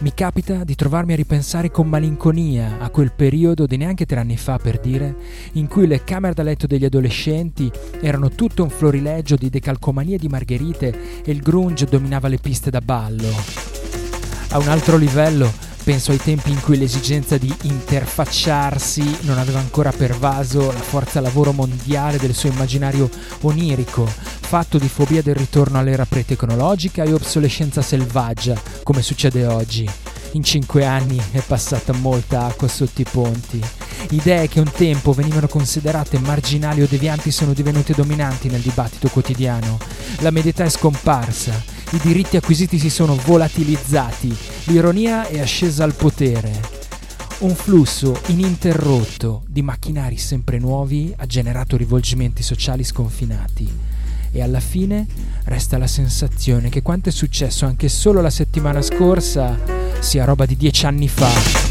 Mi 0.00 0.14
capita 0.14 0.64
di 0.64 0.74
trovarmi 0.74 1.12
a 1.12 1.16
ripensare 1.16 1.70
con 1.70 1.86
malinconia 1.86 2.78
a 2.78 2.88
quel 2.88 3.12
periodo 3.12 3.66
di 3.66 3.76
neanche 3.76 4.06
tre 4.06 4.20
anni 4.20 4.38
fa, 4.38 4.56
per 4.56 4.80
dire, 4.80 5.14
in 5.52 5.68
cui 5.68 5.86
le 5.86 6.04
camere 6.04 6.32
da 6.32 6.42
letto 6.42 6.66
degli 6.66 6.86
adolescenti 6.86 7.70
erano 8.00 8.30
tutto 8.30 8.62
un 8.62 8.70
florilegio 8.70 9.36
di 9.36 9.50
decalcomanie 9.50 10.16
di 10.16 10.28
margherite 10.28 11.22
e 11.22 11.30
il 11.30 11.42
grunge 11.42 11.84
dominava 11.84 12.28
le 12.28 12.38
piste 12.38 12.70
da 12.70 12.80
ballo. 12.80 13.28
A 14.52 14.58
un 14.58 14.68
altro 14.68 14.96
livello, 14.96 15.52
penso 15.90 16.12
ai 16.12 16.18
tempi 16.18 16.52
in 16.52 16.60
cui 16.60 16.78
l'esigenza 16.78 17.36
di 17.36 17.52
interfacciarsi 17.62 19.22
non 19.22 19.38
aveva 19.38 19.58
ancora 19.58 19.90
pervaso 19.90 20.70
la 20.70 20.78
forza 20.78 21.20
lavoro 21.20 21.50
mondiale 21.50 22.16
del 22.16 22.32
suo 22.32 22.48
immaginario 22.48 23.10
onirico, 23.40 24.06
fatto 24.06 24.78
di 24.78 24.88
fobia 24.88 25.20
del 25.20 25.34
ritorno 25.34 25.80
all'era 25.80 26.06
pre-tecnologica 26.06 27.02
e 27.02 27.12
obsolescenza 27.12 27.82
selvaggia, 27.82 28.54
come 28.84 29.02
succede 29.02 29.44
oggi. 29.46 29.90
In 30.32 30.44
cinque 30.44 30.84
anni 30.84 31.20
è 31.32 31.40
passata 31.40 31.92
molta 31.92 32.44
acqua 32.44 32.68
sotto 32.68 33.00
i 33.00 33.06
ponti. 33.10 33.60
Idee 34.10 34.46
che 34.46 34.60
un 34.60 34.70
tempo 34.70 35.12
venivano 35.12 35.48
considerate 35.48 36.20
marginali 36.20 36.82
o 36.82 36.86
devianti 36.88 37.32
sono 37.32 37.52
divenute 37.52 37.94
dominanti 37.94 38.48
nel 38.48 38.60
dibattito 38.60 39.08
quotidiano. 39.08 39.76
La 40.20 40.30
medietà 40.30 40.62
è 40.62 40.70
scomparsa, 40.70 41.79
i 41.92 41.98
diritti 41.98 42.36
acquisiti 42.36 42.78
si 42.78 42.88
sono 42.88 43.16
volatilizzati, 43.16 44.36
l'ironia 44.66 45.26
è 45.26 45.40
ascesa 45.40 45.82
al 45.82 45.94
potere. 45.94 46.78
Un 47.40 47.54
flusso 47.54 48.20
ininterrotto 48.26 49.42
di 49.48 49.62
macchinari 49.62 50.16
sempre 50.16 50.58
nuovi 50.58 51.12
ha 51.16 51.26
generato 51.26 51.76
rivolgimenti 51.76 52.42
sociali 52.42 52.84
sconfinati 52.84 53.68
e 54.30 54.42
alla 54.42 54.60
fine 54.60 55.06
resta 55.44 55.78
la 55.78 55.88
sensazione 55.88 56.68
che 56.68 56.82
quanto 56.82 57.08
è 57.08 57.12
successo 57.12 57.66
anche 57.66 57.88
solo 57.88 58.20
la 58.20 58.30
settimana 58.30 58.82
scorsa 58.82 59.58
sia 59.98 60.24
roba 60.24 60.46
di 60.46 60.56
dieci 60.56 60.86
anni 60.86 61.08
fa. 61.08 61.69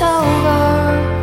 over. 0.00 1.17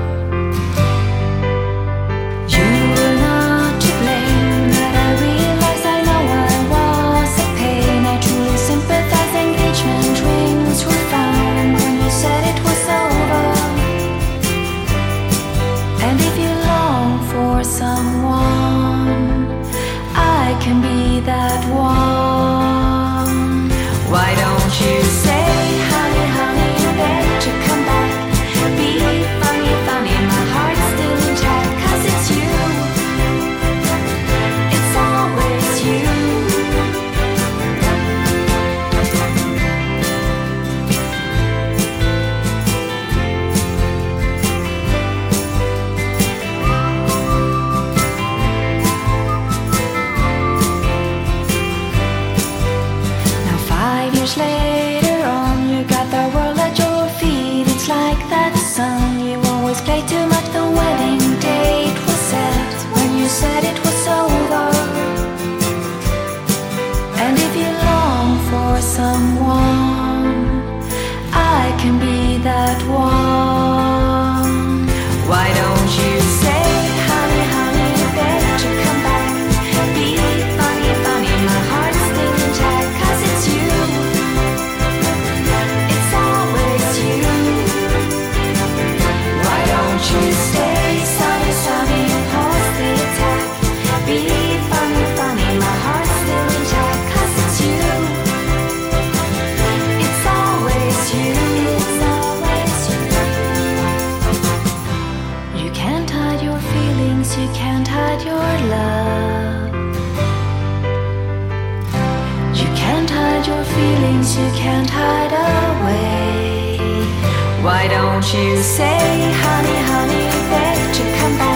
Won't 118.26 118.38
you 118.44 118.64
say, 118.64 118.98
honey, 118.98 119.78
honey, 119.86 120.26
that 120.50 120.98
you 120.98 121.06
come 121.20 121.38
back? 121.38 121.55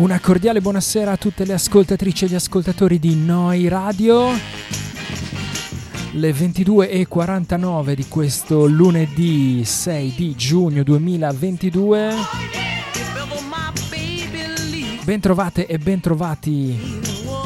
Una 0.00 0.18
cordiale 0.18 0.62
buonasera 0.62 1.12
a 1.12 1.16
tutte 1.18 1.44
le 1.44 1.52
ascoltatrici 1.52 2.24
e 2.24 2.28
gli 2.28 2.34
ascoltatori 2.34 2.98
di 2.98 3.14
Noi 3.16 3.68
Radio. 3.68 4.30
Le 6.12 6.30
22.49 6.30 7.92
di 7.92 8.08
questo 8.08 8.64
lunedì 8.64 9.62
6 9.62 10.14
di 10.16 10.34
giugno 10.34 10.82
2022. 10.84 12.14
Bentrovate 15.04 15.66
e 15.66 15.76
bentrovati 15.76 17.00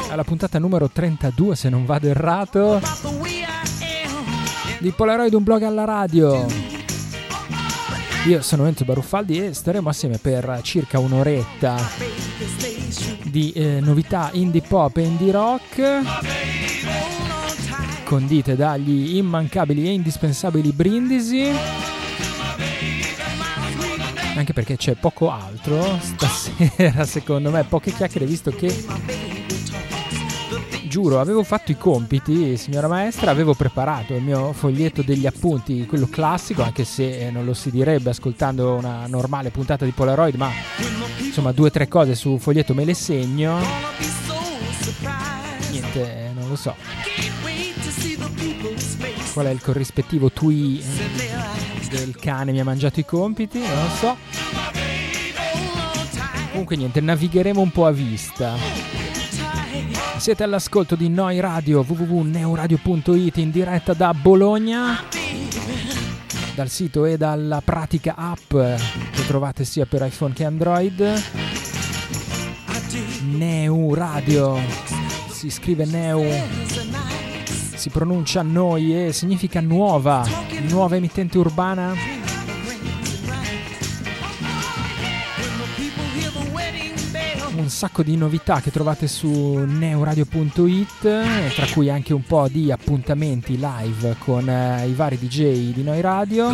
alla 0.09 0.23
puntata 0.23 0.57
numero 0.57 0.89
32 0.89 1.57
se 1.57 1.67
non 1.67 1.85
vado 1.85 2.07
errato 2.07 2.79
di 4.79 4.91
Polaroid, 4.91 5.33
un 5.33 5.43
blog 5.43 5.61
alla 5.63 5.83
radio. 5.83 6.45
Io 8.27 8.41
sono 8.41 8.65
Enzo 8.65 8.85
Baruffaldi 8.85 9.45
e 9.45 9.53
staremo 9.53 9.89
assieme 9.89 10.19
per 10.19 10.61
circa 10.63 10.99
un'oretta 10.99 12.34
di 13.35 13.51
eh, 13.51 13.81
novità 13.81 14.29
indie 14.31 14.61
pop 14.61 14.95
e 14.95 15.01
indie 15.01 15.33
rock 15.33 16.01
condite 18.05 18.55
dagli 18.55 19.17
immancabili 19.17 19.89
e 19.89 19.91
indispensabili 19.91 20.71
brindisi. 20.71 21.51
Anche 24.37 24.53
perché 24.53 24.77
c'è 24.77 24.93
poco 24.93 25.29
altro 25.31 25.99
stasera 25.99 27.03
secondo 27.03 27.51
me. 27.51 27.65
Poche 27.65 27.91
chiacchiere 27.91 28.25
visto 28.25 28.51
che 28.51 29.34
giuro, 30.95 31.19
avevo 31.19 31.43
fatto 31.43 31.73
i 31.73 31.77
compiti, 31.77 32.55
signora 32.55 32.87
maestra, 32.87 33.29
avevo 33.29 33.53
preparato 33.53 34.13
il 34.13 34.23
mio 34.23 34.53
foglietto 34.53 35.01
degli 35.01 35.25
appunti, 35.25 35.85
quello 35.85 36.07
classico, 36.07 36.63
anche 36.63 36.85
se 36.85 37.29
non 37.31 37.43
lo 37.43 37.53
si 37.53 37.69
direbbe 37.69 38.11
ascoltando 38.11 38.75
una 38.75 39.05
normale 39.05 39.49
puntata 39.49 39.83
di 39.83 39.91
Polaroid, 39.91 40.35
ma 40.35 40.49
insomma 41.19 41.51
due 41.51 41.67
o 41.67 41.69
tre 41.69 41.89
cose 41.89 42.15
su 42.15 42.37
foglietto 42.37 42.73
me 42.73 42.85
le 42.85 42.93
segno. 42.93 43.59
Niente, 45.69 46.31
non 46.33 46.47
lo 46.47 46.55
so. 46.55 46.73
Qual 49.33 49.47
è 49.47 49.49
il 49.49 49.61
corrispettivo 49.61 50.31
tui 50.31 50.81
del 51.89 52.15
cane 52.15 52.53
mi 52.53 52.61
ha 52.61 52.63
mangiato 52.63 53.01
i 53.01 53.05
compiti? 53.05 53.59
Non 53.59 53.83
lo 53.83 53.95
so. 53.99 54.17
Comunque 56.51 56.77
niente, 56.77 57.01
navigheremo 57.01 57.59
un 57.59 57.71
po' 57.71 57.85
a 57.85 57.91
vista. 57.91 58.94
Siete 60.17 60.43
all'ascolto 60.43 60.95
di 60.95 61.09
Noi 61.09 61.39
Radio 61.39 61.85
www.neuradio.it 61.87 63.37
in 63.37 63.51
diretta 63.51 63.93
da 63.93 64.13
Bologna. 64.13 65.03
Dal 66.55 66.69
sito 66.69 67.05
e 67.05 67.17
dalla 67.17 67.61
pratica 67.63 68.15
app 68.15 68.49
che 68.49 69.25
trovate 69.27 69.65
sia 69.65 69.85
per 69.85 70.03
iPhone 70.03 70.33
che 70.33 70.45
Android. 70.45 71.23
Neu 73.23 73.93
Radio. 73.93 74.57
Si 75.29 75.49
scrive 75.49 75.85
Neu. 75.85 76.23
Si 77.75 77.89
pronuncia 77.89 78.41
noi 78.41 79.07
e 79.07 79.13
significa 79.13 79.59
nuova, 79.59 80.25
nuova 80.69 80.95
emittente 80.95 81.37
urbana 81.37 82.14
un 87.65 87.71
sacco 87.71 88.03
di 88.03 88.15
novità 88.15 88.61
che 88.61 88.69
trovate 88.69 89.07
su 89.07 89.27
neuradio.it, 89.65 91.01
tra 91.55 91.65
cui 91.73 91.89
anche 91.89 92.13
un 92.13 92.21
po' 92.21 92.47
di 92.47 92.71
appuntamenti 92.71 93.57
live 93.59 94.17
con 94.19 94.47
eh, 94.47 94.87
i 94.87 94.93
vari 94.93 95.17
DJ 95.17 95.73
di 95.73 95.81
Noi 95.81 95.99
Radio. 95.99 96.51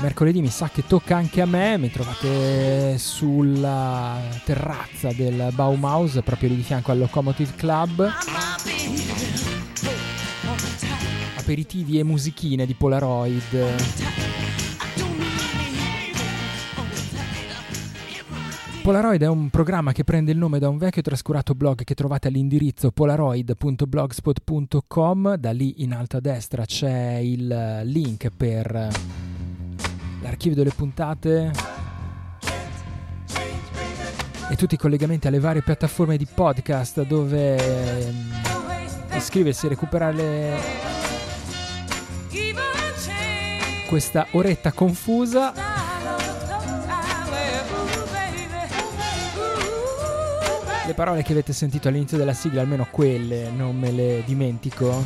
Mercoledì 0.00 0.40
mi 0.40 0.48
sa 0.48 0.70
che 0.70 0.86
tocca 0.86 1.14
anche 1.14 1.42
a 1.42 1.46
me, 1.46 1.76
mi 1.76 1.90
trovate 1.90 2.96
sulla 2.96 4.18
terrazza 4.46 5.12
del 5.12 5.50
Baumhaus, 5.52 6.18
proprio 6.24 6.48
lì 6.48 6.56
di 6.56 6.62
fianco 6.62 6.92
al 6.92 6.98
Locomotive 6.98 7.52
Club. 7.56 8.10
Aperitivi 11.36 11.98
e 11.98 12.04
musichine 12.04 12.64
di 12.64 12.72
Polaroid. 12.72 14.31
Polaroid 18.82 19.22
è 19.22 19.28
un 19.28 19.48
programma 19.48 19.92
che 19.92 20.02
prende 20.02 20.32
il 20.32 20.38
nome 20.38 20.58
da 20.58 20.68
un 20.68 20.76
vecchio 20.76 21.02
trascurato 21.02 21.54
blog 21.54 21.84
che 21.84 21.94
trovate 21.94 22.26
all'indirizzo 22.26 22.90
polaroid.blogspot.com. 22.90 25.36
Da 25.36 25.52
lì 25.52 25.84
in 25.84 25.94
alto 25.94 26.16
a 26.16 26.20
destra 26.20 26.64
c'è 26.64 27.20
il 27.22 27.82
link 27.84 28.30
per 28.36 28.88
l'archivio 30.20 30.56
delle 30.56 30.72
puntate 30.74 31.52
e 34.50 34.56
tutti 34.56 34.74
i 34.74 34.78
collegamenti 34.78 35.28
alle 35.28 35.38
varie 35.38 35.62
piattaforme 35.62 36.16
di 36.16 36.26
podcast 36.26 37.06
dove 37.06 38.04
ehm, 38.04 38.32
iscriversi 39.14 39.66
e 39.66 39.68
recuperare 39.68 40.58
questa 43.86 44.26
oretta 44.32 44.72
confusa 44.72 45.81
Le 50.92 50.98
parole 50.98 51.22
che 51.22 51.32
avete 51.32 51.54
sentito 51.54 51.88
all'inizio 51.88 52.18
della 52.18 52.34
sigla, 52.34 52.60
almeno 52.60 52.86
quelle, 52.90 53.48
non 53.48 53.74
me 53.78 53.90
le 53.90 54.22
dimentico. 54.26 55.02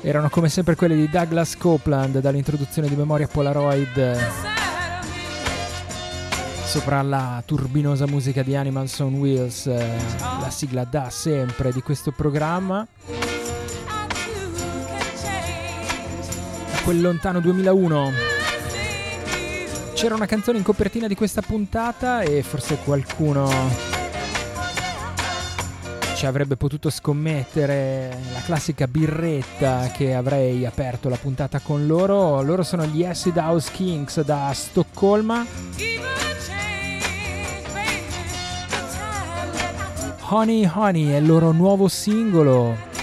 Erano 0.00 0.28
come 0.28 0.48
sempre 0.48 0.74
quelle 0.74 0.96
di 0.96 1.08
Douglas 1.08 1.56
Copeland 1.56 2.18
dall'introduzione 2.18 2.88
di 2.88 2.96
Memoria 2.96 3.28
Polaroid. 3.28 4.18
Sopra 6.64 7.02
la 7.02 7.40
turbinosa 7.46 8.08
musica 8.08 8.42
di 8.42 8.56
Animals 8.56 8.98
on 8.98 9.14
Wheels, 9.14 9.66
la 9.66 10.50
sigla 10.50 10.82
da 10.82 11.08
sempre 11.08 11.70
di 11.70 11.82
questo 11.82 12.10
programma. 12.10 12.84
Quel 16.82 17.00
lontano 17.00 17.38
2001 17.38 18.33
c'era 19.94 20.16
una 20.16 20.26
canzone 20.26 20.58
in 20.58 20.64
copertina 20.64 21.06
di 21.06 21.14
questa 21.14 21.40
puntata 21.40 22.22
e 22.22 22.42
forse 22.42 22.78
qualcuno 22.84 23.48
ci 26.16 26.26
avrebbe 26.26 26.56
potuto 26.56 26.90
scommettere 26.90 28.18
la 28.32 28.40
classica 28.40 28.86
birretta 28.88 29.90
che 29.94 30.14
avrei 30.14 30.66
aperto 30.66 31.08
la 31.08 31.16
puntata 31.16 31.60
con 31.60 31.86
loro. 31.86 32.42
Loro 32.42 32.62
sono 32.62 32.86
gli 32.86 33.04
Acid 33.04 33.36
House 33.36 33.70
Kings 33.72 34.20
da 34.22 34.50
Stoccolma. 34.52 35.46
Honey 40.28 40.70
Honey 40.72 41.08
è 41.10 41.16
il 41.16 41.26
loro 41.26 41.52
nuovo 41.52 41.88
singolo 41.88 42.93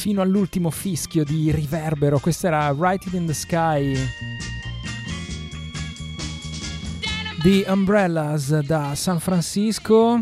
Fino 0.03 0.21
all'ultimo 0.21 0.71
fischio 0.71 1.23
di 1.23 1.53
riverbero. 1.53 2.19
Questa 2.19 2.49
era 2.49 2.73
Write 2.73 3.07
It 3.07 3.15
in 3.15 3.25
the 3.25 3.33
Sky. 3.33 3.97
The 7.41 7.65
Umbrellas 7.69 8.59
da 8.63 8.97
San 8.97 9.21
Francisco. 9.21 10.19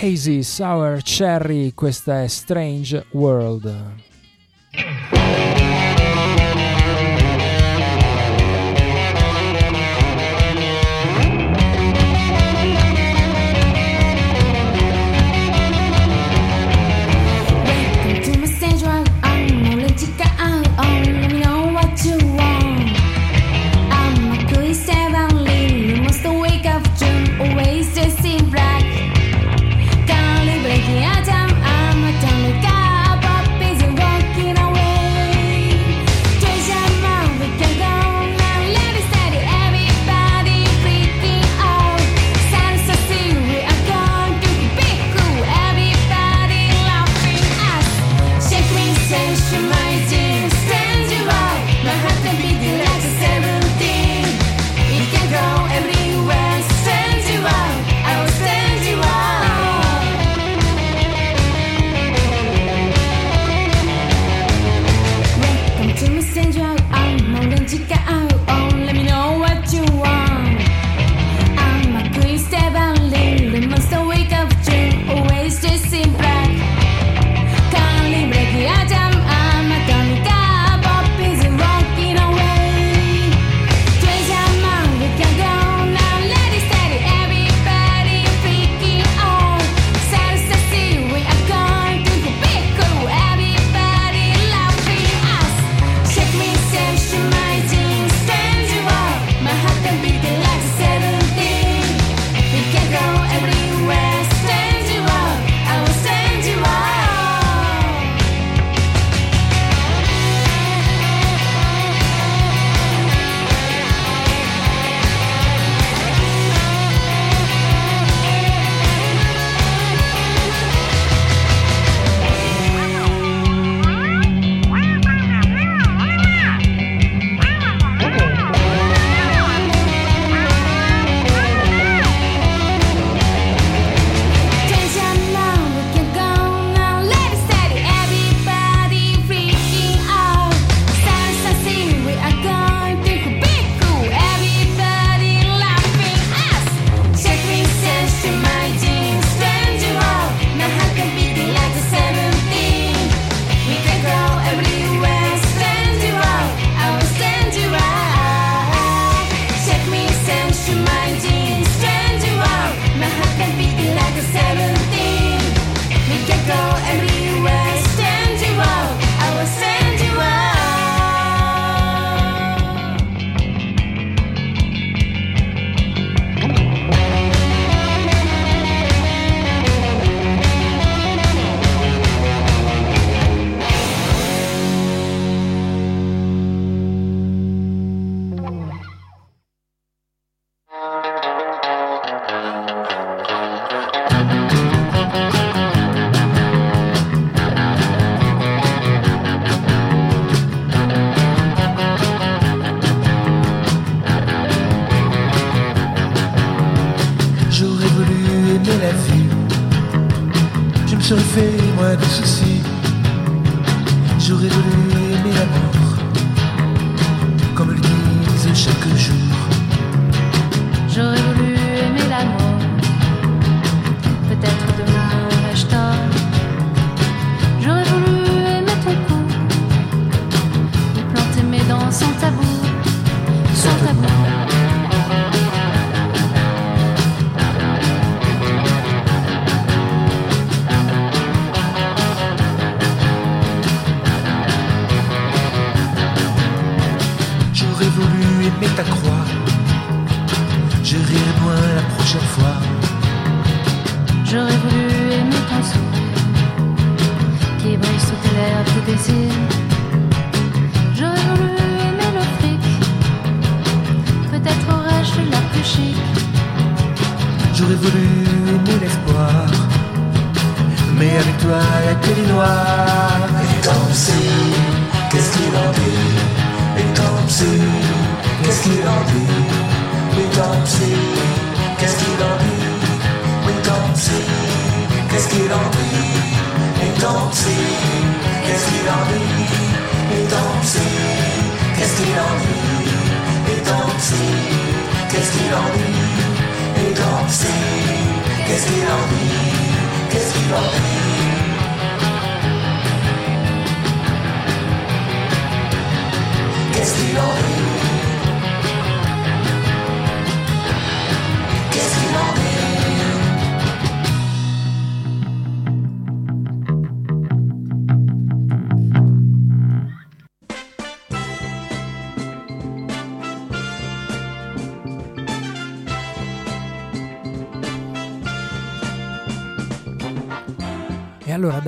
Hazy 0.00 0.42
Sour 0.42 1.02
Cherry, 1.02 1.74
questa 1.74 2.22
è 2.22 2.28
Strange 2.28 3.04
World. 3.10 4.07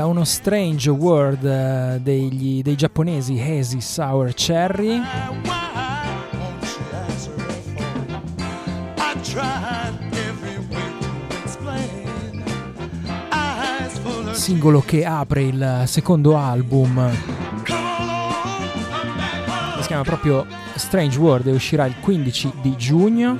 Da 0.01 0.07
uno 0.07 0.25
Strange 0.25 0.89
World 0.89 1.45
eh, 1.45 2.01
degli- 2.01 2.63
dei 2.63 2.75
giapponesi 2.75 3.39
Hazy 3.39 3.83
Sour 3.83 4.33
Cherry. 4.33 4.99
Singolo 14.33 14.81
che 14.81 15.05
apre 15.05 15.43
il 15.43 15.83
secondo 15.85 16.39
album. 16.39 17.11
Si 19.81 19.87
chiama 19.87 20.03
proprio 20.03 20.47
Strange 20.77 21.19
World 21.19 21.49
e 21.49 21.53
uscirà 21.53 21.85
il 21.85 21.97
15 22.01 22.53
di 22.63 22.75
giugno 22.77 23.39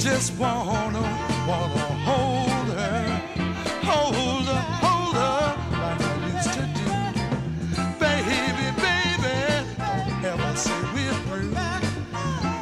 just 0.00 0.32
wanna, 0.38 1.02
wanna 1.46 1.86
hold 2.08 2.68
her, 2.74 3.20
hold 3.82 4.46
her, 4.46 4.62
hold 4.80 5.14
her 5.14 5.54
like 5.72 6.00
I 6.00 6.14
used 6.32 6.52
to 6.54 6.64
do. 6.72 6.88
Baby, 7.98 8.72
baby, 8.80 9.36
don't 9.76 10.24
ever 10.24 10.56
say 10.56 10.80
we're 10.94 11.12
through. 11.28 11.54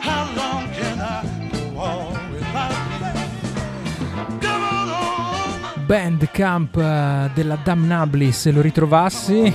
How 0.01 0.27
long 0.35 0.69
can 0.73 0.99
I 0.99 1.23
go 1.53 1.79
on 1.79 2.33
without 2.33 2.75
you? 2.91 4.41
Come 4.41 4.63
on 4.65 4.89
home, 4.89 5.87
Bandcamp 5.87 6.77
eh, 6.77 7.31
della 7.35 7.57
Damnably 7.63 8.33
se 8.33 8.51
lo 8.51 8.61
ritrovassi 8.63 9.55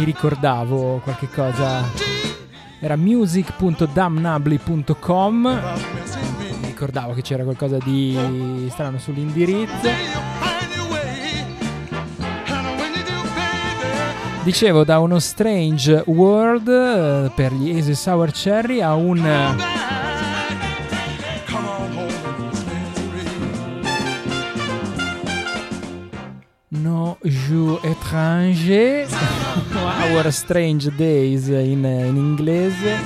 mi 0.00 0.06
ricordavo 0.06 1.00
qualche 1.04 1.28
cosa 1.28 1.84
era 2.80 2.96
music.damnably.com 2.96 5.42
mi 5.42 6.66
ricordavo 6.66 7.12
che 7.12 7.20
c'era 7.20 7.42
qualcosa 7.42 7.76
di 7.84 8.66
strano 8.70 8.98
sull'indirizzo. 8.98 9.90
Dicevo, 14.42 14.84
da 14.84 15.00
uno 15.00 15.18
Strange 15.18 16.02
World 16.06 16.68
eh, 16.68 17.30
per 17.34 17.52
gli 17.52 17.68
Easy 17.68 17.94
Sour 17.94 18.30
Cherry 18.30 18.80
a 18.80 18.94
un 18.94 19.18
Jeux 27.50 27.80
Étranger, 27.82 29.08
Our 30.14 30.32
Strange 30.32 30.88
Days 30.92 31.48
in, 31.48 31.84
in 31.84 32.16
inglese, 32.16 32.96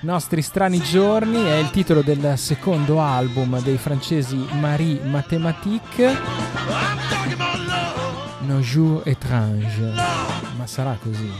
Nostri 0.00 0.42
strani 0.42 0.82
giorni 0.82 1.42
è 1.46 1.54
il 1.54 1.70
titolo 1.70 2.02
del 2.02 2.34
secondo 2.36 3.00
album 3.00 3.58
dei 3.62 3.78
francesi 3.78 4.36
Marie 4.60 5.00
Mathématique, 5.02 6.04
I'm 6.04 6.18
talking 7.08 7.32
about 7.32 7.56
love, 7.66 8.46
No 8.46 8.58
Jeux 8.60 9.00
Étranger, 9.06 9.94
ma 10.58 10.66
sarà 10.66 10.98
così. 11.02 11.32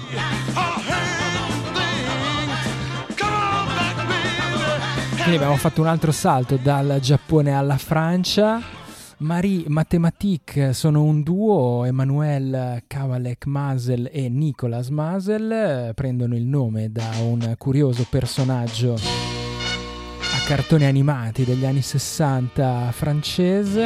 Quindi 5.11 5.37
abbiamo 5.37 5.57
fatto 5.57 5.83
un 5.83 5.89
altro 5.89 6.11
salto 6.11 6.57
dal 6.57 7.01
Giappone 7.03 7.55
alla 7.55 7.77
Francia. 7.77 8.76
Marie 9.19 9.65
Mathématique 9.69 10.75
sono 10.75 11.03
un 11.03 11.23
duo, 11.23 11.85
Emmanuel 11.85 12.83
Kavalek 12.87 13.47
Masel 13.47 14.11
e 14.13 14.29
Nicolas 14.29 14.89
Masel 14.89 15.51
eh, 15.51 15.93
prendono 15.95 16.37
il 16.37 16.45
nome 16.45 16.93
da 16.93 17.09
un 17.23 17.55
curioso 17.57 18.07
personaggio 18.11 18.93
a 18.93 20.47
cartoni 20.47 20.85
animati 20.85 21.45
degli 21.45 21.65
anni 21.65 21.81
60 21.81 22.91
francese, 22.93 23.85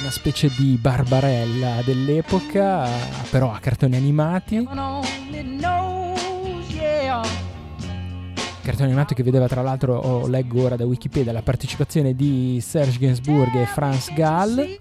una 0.00 0.10
specie 0.10 0.52
di 0.58 0.76
Barbarella 0.78 1.80
dell'epoca, 1.82 2.86
però 3.30 3.50
a 3.50 3.58
cartoni 3.60 3.96
animati. 3.96 4.66
Cartone 8.62 8.86
animato 8.86 9.12
che 9.14 9.24
vedeva 9.24 9.48
tra 9.48 9.60
l'altro, 9.60 9.96
o 9.96 10.28
leggo 10.28 10.62
ora 10.62 10.76
da 10.76 10.84
Wikipedia, 10.84 11.32
la 11.32 11.42
partecipazione 11.42 12.14
di 12.14 12.60
Serge 12.60 12.98
Gainsbourg 12.98 13.54
e 13.56 13.66
France 13.66 14.12
Gall. 14.14 14.80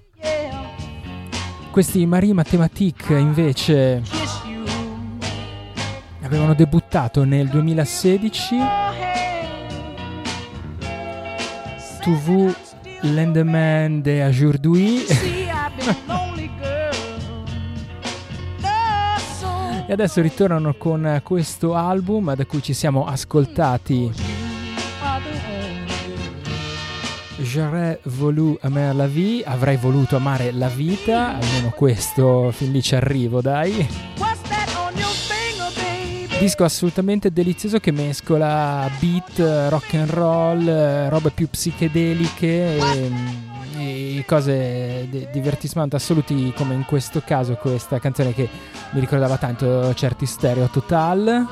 Questi 1.71 2.05
Marie 2.05 2.33
Mathématique 2.33 3.17
invece 3.17 4.03
avevano 6.21 6.53
debuttato 6.53 7.23
nel 7.23 7.47
2016 7.49 8.49
Tu 12.01 12.15
vous 12.25 12.55
l'endemain 13.03 14.01
de 14.01 14.23
aujourd'hui 14.27 15.05
e 19.91 19.93
adesso 19.93 20.21
ritornano 20.21 20.73
con 20.75 21.19
questo 21.21 21.75
album 21.75 22.33
da 22.33 22.45
cui 22.45 22.63
ci 22.63 22.71
siamo 22.71 23.05
ascoltati 23.05 24.09
J'aurais 27.39 27.97
voulu 28.03 28.57
amare 28.61 28.93
la 28.93 29.07
vie, 29.07 29.43
avrei 29.43 29.75
voluto 29.75 30.15
amare 30.15 30.53
la 30.53 30.69
vita, 30.69 31.35
almeno 31.35 31.71
questo 31.71 32.51
fin 32.51 32.71
lì 32.71 32.81
ci 32.81 32.95
arrivo, 32.95 33.41
dai. 33.41 33.85
Disco 36.39 36.63
assolutamente 36.63 37.33
delizioso 37.33 37.79
che 37.79 37.91
mescola 37.91 38.89
beat, 38.99 39.67
rock 39.69 39.93
and 39.95 40.09
roll, 40.09 41.09
robe 41.09 41.31
più 41.31 41.49
psichedeliche 41.49 42.77
e, 42.77 43.11
cose 44.25 45.07
di 45.09 45.27
divertimento 45.31 45.95
assoluti 45.95 46.53
come 46.55 46.73
in 46.73 46.85
questo 46.85 47.21
caso 47.25 47.55
questa 47.55 47.99
canzone 47.99 48.33
che 48.33 48.47
mi 48.91 48.99
ricordava 48.99 49.37
tanto 49.37 49.93
certi 49.93 50.25
stereo 50.25 50.67
total. 50.67 51.47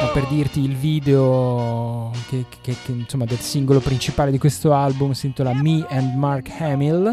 Ma 0.00 0.06
per 0.12 0.26
dirti 0.26 0.60
il 0.62 0.76
video 0.76 2.10
che, 2.28 2.44
che- 2.60 2.76
che, 2.84 2.92
insomma, 2.92 3.24
del 3.24 3.38
singolo 3.38 3.80
principale 3.80 4.30
di 4.30 4.38
questo 4.38 4.74
album 4.74 5.12
si 5.12 5.26
intitola 5.26 5.54
Me 5.54 5.86
and 5.88 6.14
Mark 6.14 6.50
Hamill. 6.58 7.12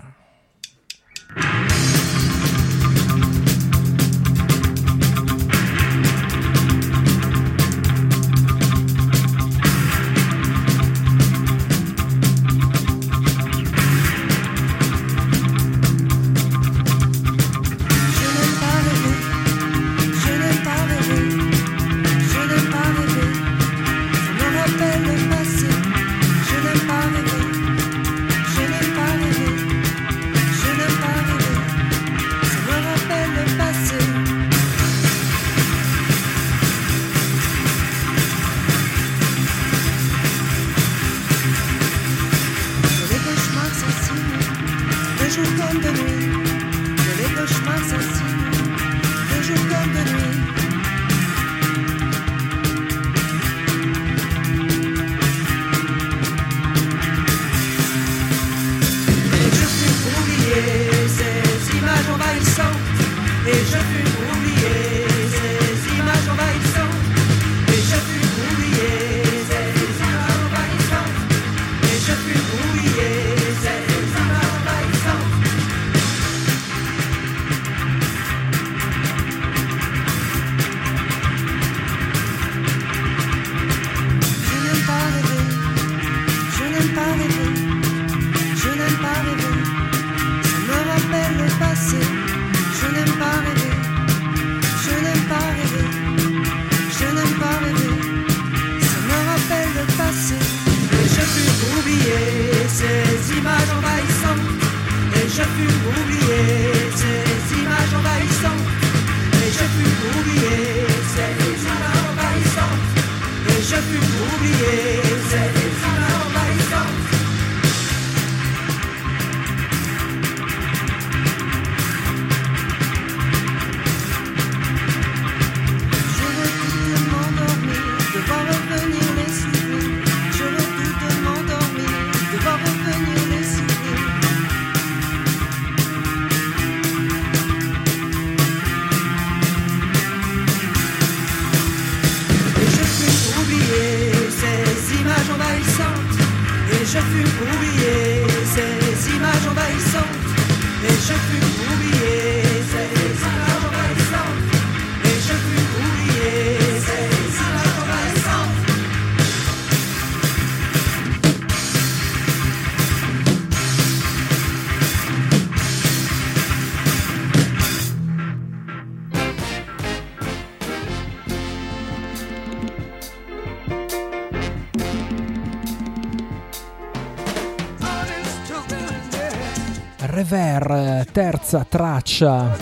Rever, 180.28 181.06
terza 181.12 181.64
traccia 181.68 182.56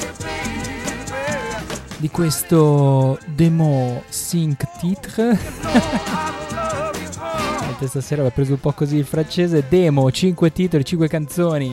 di 1.97 2.11
questo 2.11 3.19
demo 3.25 4.03
sync 4.07 4.67
titre. 4.79 5.39
Stasera 7.87 8.23
ho 8.23 8.31
preso 8.31 8.53
un 8.53 8.61
po' 8.61 8.73
così 8.73 8.97
il 8.97 9.07
francese. 9.07 9.65
Demo, 9.67 10.11
5 10.11 10.53
titoli, 10.53 10.85
5 10.85 11.09
canzoni 11.09 11.71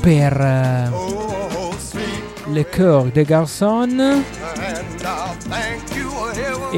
per 0.00 0.40
eh, 0.40 0.90
Le 2.50 2.68
Coeur 2.68 3.12
des 3.12 3.26
Garçons. 3.26 4.35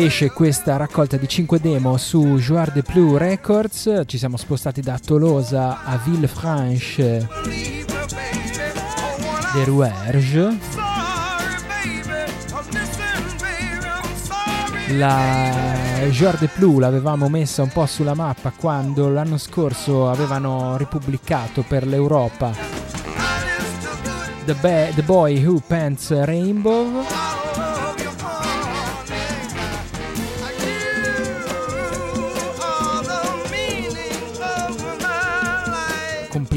Esce 0.05 0.31
questa 0.31 0.77
raccolta 0.77 1.17
di 1.17 1.27
5 1.27 1.59
demo 1.61 1.97
su 1.97 2.37
Joueur 2.39 2.71
de 2.73 2.83
Plus 2.83 3.17
Records. 3.17 4.03
Ci 4.07 4.17
siamo 4.17 4.37
spostati 4.37 4.81
da 4.81 4.99
Tolosa 5.05 5.83
a 5.85 5.97
Villefranche 5.97 7.29
de 9.55 9.65
Rouergue. 9.65 10.59
La 14.97 16.07
Joueur 16.11 16.39
de 16.39 16.49
Plus 16.49 16.79
l'avevamo 16.79 17.29
messa 17.29 17.63
un 17.63 17.71
po' 17.71 17.87
sulla 17.87 18.15
mappa 18.15 18.53
quando 18.57 19.09
l'anno 19.09 19.37
scorso 19.37 20.09
avevano 20.09 20.77
ripubblicato 20.77 21.63
per 21.67 21.87
l'Europa 21.87 22.53
The, 24.45 24.55
Ba- 24.55 24.95
The 24.95 25.03
Boy 25.03 25.45
Who 25.45 25.61
Pants 25.67 26.11
Rainbow. 26.25 27.18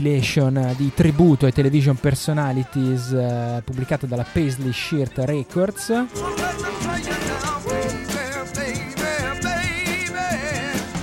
Compilation 0.02 0.74
di 0.78 0.92
tributo 0.96 1.46
ai 1.46 1.54
television 1.54 1.96
personalities 1.96 3.12
eh, 3.12 3.62
pubblicata 3.64 4.08
dalla 4.08 4.26
Paisley 4.30 4.74
Shirt 4.74 5.20
Records. 5.20 5.90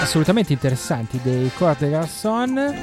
assolutamente 0.00 0.52
interessanti 0.52 1.20
dei 1.22 1.50
Corte 1.56 1.88
Garçon. 1.88 2.74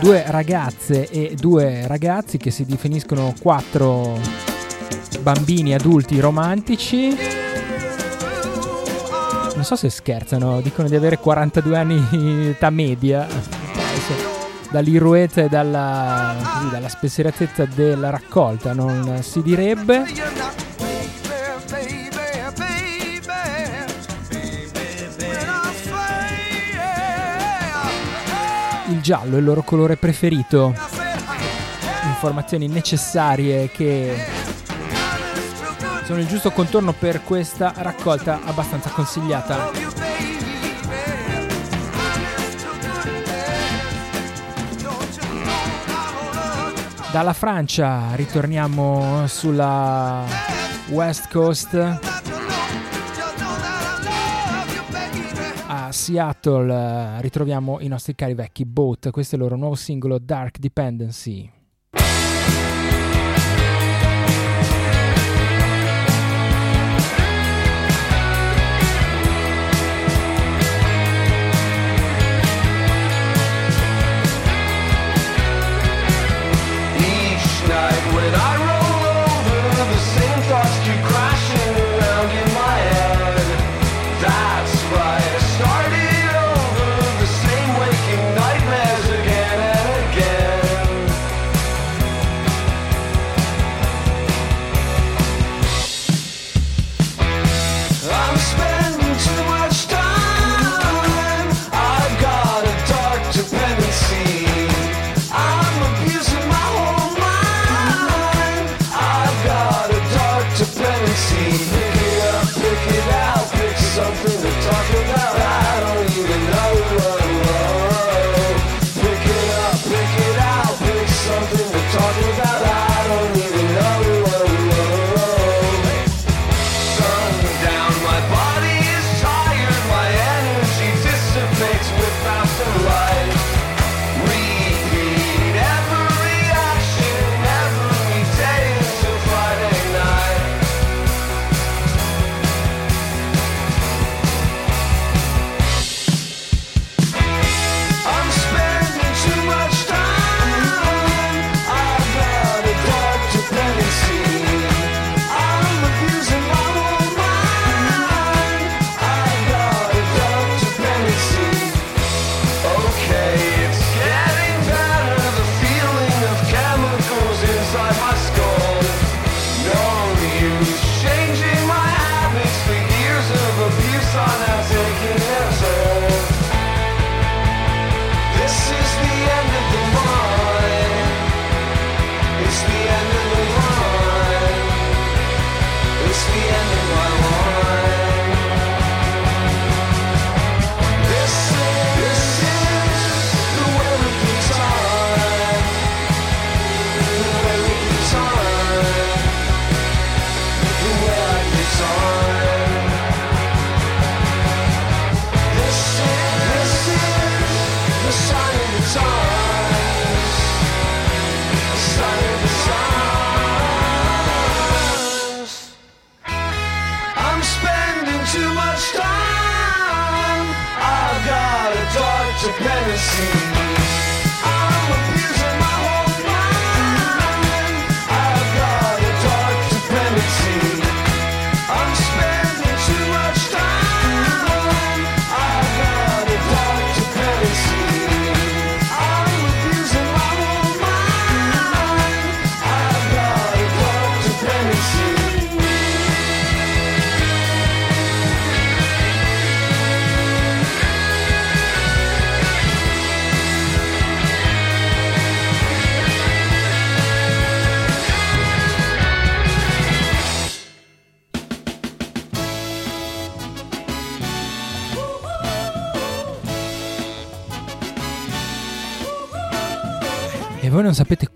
Due 0.00 0.24
ragazze 0.26 1.08
e 1.08 1.36
due 1.38 1.86
ragazzi 1.86 2.38
che 2.38 2.50
si 2.50 2.64
definiscono 2.64 3.34
quattro 3.40 4.18
bambini 5.20 5.74
adulti 5.74 6.18
romantici. 6.18 7.16
Non 9.54 9.64
so 9.64 9.76
se 9.76 9.90
scherzano, 9.90 10.60
dicono 10.60 10.88
di 10.88 10.96
avere 10.96 11.18
42 11.18 11.78
anni 11.78 12.04
di 12.10 12.48
età 12.48 12.70
media. 12.70 13.28
Dall'irruete 14.70 15.44
e 15.44 15.48
dalla, 15.48 16.34
così, 16.34 16.70
dalla 16.70 16.88
spensieratezza 16.88 17.66
della 17.66 18.10
raccolta 18.10 18.72
non 18.72 19.20
si 19.22 19.42
direbbe. 19.42 20.71
Il 28.92 29.00
giallo 29.00 29.36
è 29.36 29.38
il 29.38 29.44
loro 29.44 29.62
colore 29.62 29.96
preferito. 29.96 30.74
Informazioni 32.04 32.68
necessarie 32.68 33.70
che 33.70 34.22
sono 36.04 36.18
il 36.18 36.26
giusto 36.26 36.50
contorno 36.50 36.92
per 36.92 37.24
questa 37.24 37.72
raccolta 37.74 38.40
abbastanza 38.44 38.90
consigliata. 38.90 39.70
Dalla 47.10 47.32
Francia 47.32 48.14
ritorniamo 48.14 49.26
sulla 49.26 50.22
West 50.88 51.30
Coast 51.30 52.11
Seattle 55.92 56.72
eh, 56.72 57.20
ritroviamo 57.20 57.78
i 57.80 57.86
nostri 57.86 58.14
cari 58.14 58.34
vecchi 58.34 58.64
Boat, 58.64 59.10
questo 59.10 59.34
è 59.34 59.38
il 59.38 59.44
loro 59.44 59.56
nuovo 59.56 59.74
singolo 59.74 60.18
Dark 60.18 60.58
Dependency. 60.58 61.61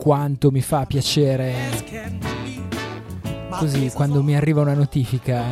Quanto 0.07 0.53
mi 0.53 0.61
fa 0.61 0.87
piacere. 0.87 1.53
Così 3.51 3.91
quando 3.93 4.23
mi 4.23 4.37
arriva 4.37 4.61
una 4.61 4.75
notifica. 4.75 5.43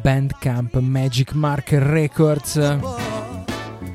Bandcamp 0.00 0.76
Magic 0.76 1.32
Mark 1.32 1.72
Records, 1.72 2.78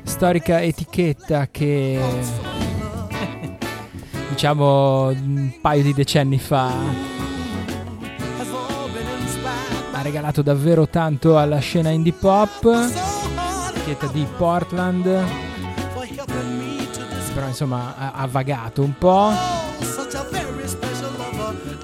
storica 0.02 0.60
etichetta 0.60 1.48
che 1.50 1.98
diciamo 4.28 5.06
un 5.06 5.52
paio 5.62 5.82
di 5.82 5.94
decenni 5.94 6.38
fa 6.38 6.70
ha 9.90 10.02
regalato 10.02 10.42
davvero 10.42 10.86
tanto 10.86 11.38
alla 11.38 11.60
scena 11.60 11.88
indie 11.88 12.12
pop, 12.12 12.62
etichetta 13.74 14.08
di 14.08 14.26
Portland, 14.36 15.24
però 17.36 17.48
insomma 17.48 17.94
ha, 17.98 18.12
ha 18.12 18.26
vagato 18.28 18.82
un 18.82 18.96
po'. 18.96 19.26
A 19.26 19.74
loved. 21.36 21.78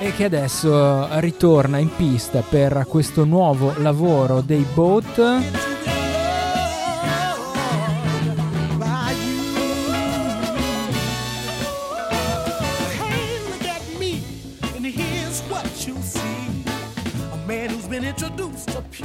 e 0.00 0.14
che 0.14 0.24
adesso 0.24 1.20
ritorna 1.20 1.78
in 1.78 1.94
pista 1.94 2.40
per 2.40 2.86
questo 2.88 3.24
nuovo 3.24 3.72
lavoro 3.76 4.40
dei 4.40 4.66
Boat. 4.74 5.16
by 8.78 9.12
you. 9.12 9.60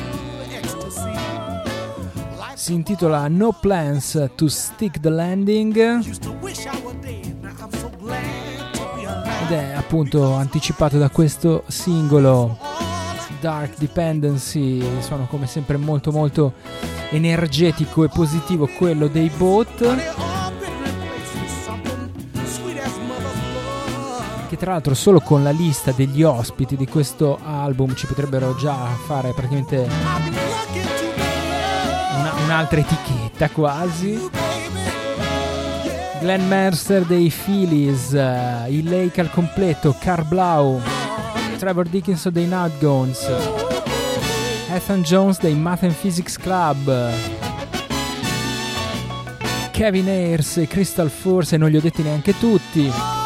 Hey, 0.03 0.24
Si 2.65 2.73
intitola 2.73 3.27
No 3.27 3.51
Plans 3.51 4.31
to 4.33 4.47
Stick 4.47 4.99
the 4.99 5.11
Landing. 5.11 5.99
Ed 9.43 9.51
è 9.51 9.73
appunto 9.75 10.33
anticipato 10.33 10.97
da 10.97 11.11
questo 11.11 11.63
singolo 11.67 12.57
Dark 13.39 13.77
Dependency, 13.77 14.83
suono 15.01 15.27
come 15.27 15.45
sempre 15.45 15.77
molto 15.77 16.11
molto 16.11 16.53
energetico 17.11 18.03
e 18.03 18.09
positivo 18.09 18.65
quello 18.65 19.09
dei 19.09 19.29
che 24.47 24.57
tra 24.57 24.71
l'altro 24.71 24.95
solo 24.95 25.19
con 25.19 25.43
la 25.43 25.51
lista 25.51 25.91
degli 25.91 26.23
ospiti 26.23 26.75
di 26.75 26.87
questo 26.87 27.37
album 27.43 27.93
ci 27.93 28.07
potrebbero 28.07 28.55
già 28.55 28.75
fare 29.05 29.33
praticamente 29.33 30.54
un'altra 32.55 32.79
etichetta 32.79 33.49
quasi. 33.49 34.29
Glenn 36.21 36.47
Mercer 36.47 37.03
dei 37.03 37.29
Phillies, 37.29 38.13
eh, 38.13 38.67
il 38.69 38.89
Lake 38.89 39.19
al 39.19 39.29
completo, 39.29 39.93
Carl 39.99 40.25
Blau, 40.25 40.81
Trevor 41.57 41.85
Dickinson 41.89 42.31
dei 42.31 42.45
Nutgones, 42.45 43.29
Ethan 44.71 45.01
Jones 45.01 45.39
dei 45.39 45.53
Math 45.53 45.83
and 45.83 45.93
Physics 45.93 46.37
Club, 46.37 47.11
Kevin 49.71 50.07
Ayers 50.07 50.55
e 50.55 50.67
Crystal 50.67 51.09
Force, 51.09 51.57
non 51.57 51.69
li 51.69 51.75
ho 51.75 51.81
detti 51.81 52.03
neanche 52.03 52.39
tutti. 52.39 53.24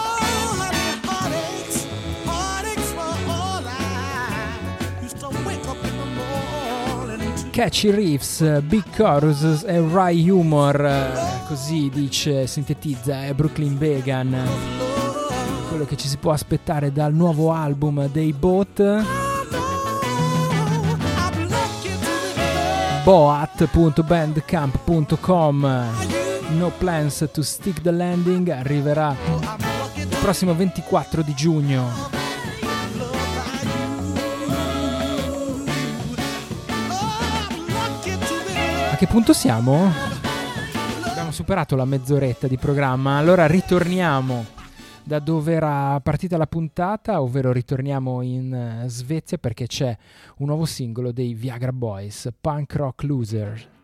Catchy 7.59 7.91
Riffs, 7.91 8.61
Big 8.61 8.85
Chorus 8.95 9.65
e 9.67 9.81
Rye 9.81 10.31
Humor, 10.31 11.43
così 11.45 11.89
dice, 11.93 12.47
sintetizza, 12.47 13.25
è 13.25 13.33
Brooklyn 13.33 13.77
Vegan. 13.77 14.33
Quello 15.67 15.83
che 15.83 15.97
ci 15.97 16.07
si 16.07 16.15
può 16.15 16.31
aspettare 16.31 16.93
dal 16.93 17.13
nuovo 17.13 17.51
album 17.51 18.07
dei 18.07 18.31
Boat. 18.31 19.03
Boat.bandcamp.com 23.03 25.85
No 26.51 26.71
plans 26.77 27.27
to 27.33 27.41
stick 27.41 27.81
the 27.81 27.91
landing 27.91 28.47
arriverà 28.47 29.13
il 29.95 30.07
prossimo 30.21 30.55
24 30.55 31.21
di 31.23 31.33
giugno. 31.33 32.18
Che 38.99 39.07
punto 39.07 39.31
siamo? 39.31 39.89
Abbiamo 41.05 41.31
superato 41.31 41.77
la 41.77 41.85
mezz'oretta 41.85 42.49
di 42.49 42.57
programma, 42.57 43.15
allora 43.15 43.47
ritorniamo 43.47 44.45
da 45.05 45.19
dove 45.19 45.53
era 45.53 45.97
partita 46.01 46.35
la 46.35 46.47
puntata, 46.47 47.21
ovvero 47.21 47.53
ritorniamo 47.53 48.21
in 48.21 48.53
eh, 48.53 48.89
Svezia 48.89 49.37
perché 49.37 49.67
c'è 49.67 49.97
un 50.39 50.47
nuovo 50.47 50.65
singolo 50.65 51.13
dei 51.13 51.33
Viagra 51.33 51.71
Boys, 51.71 52.27
Punk 52.41 52.75
Rock 52.75 53.03
Loser. 53.03 53.78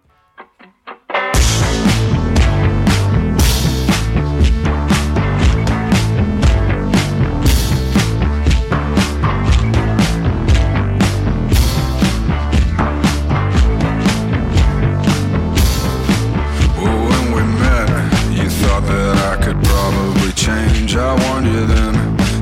I 20.98 21.14
warned 21.28 21.48
you 21.48 21.66
then 21.66 21.94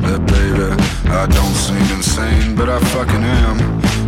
that, 0.06 0.22
baby, 0.28 0.70
I 1.10 1.26
don't 1.26 1.56
seem 1.56 1.98
insane, 1.98 2.56
but 2.56 2.70
I 2.70 2.80
fucking 2.94 3.24
am. 3.24 3.58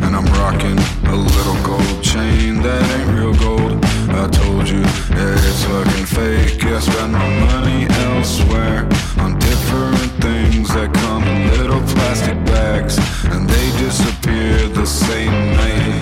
And 0.03 0.15
I'm 0.15 0.25
rocking 0.37 0.77
a 1.09 1.15
little 1.15 1.57
gold 1.63 2.03
chain 2.03 2.61
that 2.61 2.83
ain't 2.95 3.09
real 3.17 3.33
gold. 3.33 3.83
I 4.13 4.27
told 4.29 4.69
you 4.69 4.83
that 5.17 5.41
it's 5.49 5.63
fucking 5.65 6.05
fake. 6.05 6.63
I 6.63 6.79
spend 6.79 7.13
my 7.13 7.29
money 7.49 7.87
elsewhere 8.05 8.85
on 9.17 9.39
different 9.39 10.11
things 10.21 10.69
that 10.75 10.93
come 10.93 11.23
in 11.23 11.57
little 11.57 11.81
plastic 11.95 12.37
bags, 12.45 12.99
and 13.33 13.49
they 13.49 13.67
disappear 13.81 14.67
the 14.69 14.85
same 14.85 15.55
night. 15.57 16.01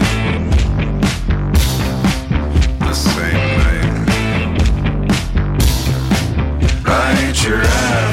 The 2.79 2.93
same 2.93 3.57
night. 3.63 3.93
I 6.85 7.25
ain't 7.25 7.43
your 7.43 7.61
average 7.61 8.12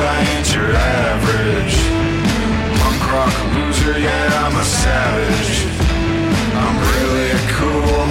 I 0.00 0.20
ain't 0.30 0.54
your 0.54 0.70
average 0.72 1.76
punk 2.78 3.02
rock 3.12 3.34
loser. 3.54 3.98
Yeah, 3.98 4.44
I'm 4.44 4.54
a 4.54 4.64
savage. 4.64 5.66
I'm 6.62 6.76
really 6.92 7.34
cool. 7.58 8.06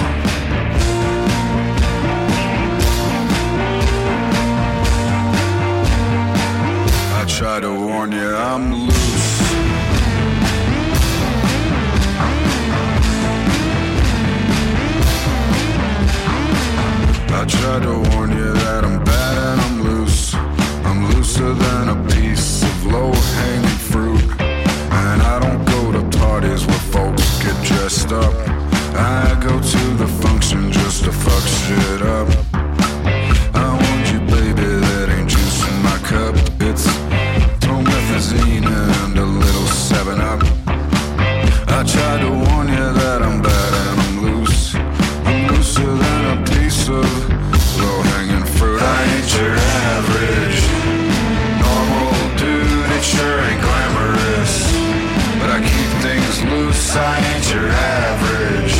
I 7.14 7.24
try 7.26 7.60
to 7.60 7.72
warn 7.72 8.12
you, 8.12 8.36
I'm 8.36 8.74
loose. 8.86 9.08
I 17.30 17.44
try 17.46 17.80
to 17.80 17.92
warn 18.10 18.30
you 18.32 18.52
that 18.52 18.84
I'm 18.84 19.07
I'm 21.40 21.58
than 21.58 21.88
a 21.88 22.08
piece 22.08 22.62
of 22.64 22.86
low 22.86 23.12
hanging 23.12 23.78
fruit. 23.90 24.22
And 24.40 25.22
I 25.22 25.38
don't 25.38 25.64
go 25.66 25.92
to 25.92 26.18
parties 26.18 26.66
where 26.66 26.84
folks 26.90 27.42
get 27.42 27.54
dressed 27.64 28.12
up. 28.12 28.34
I 28.96 29.38
go 29.40 29.60
to 29.60 29.84
the 29.94 30.07
average 57.56 58.76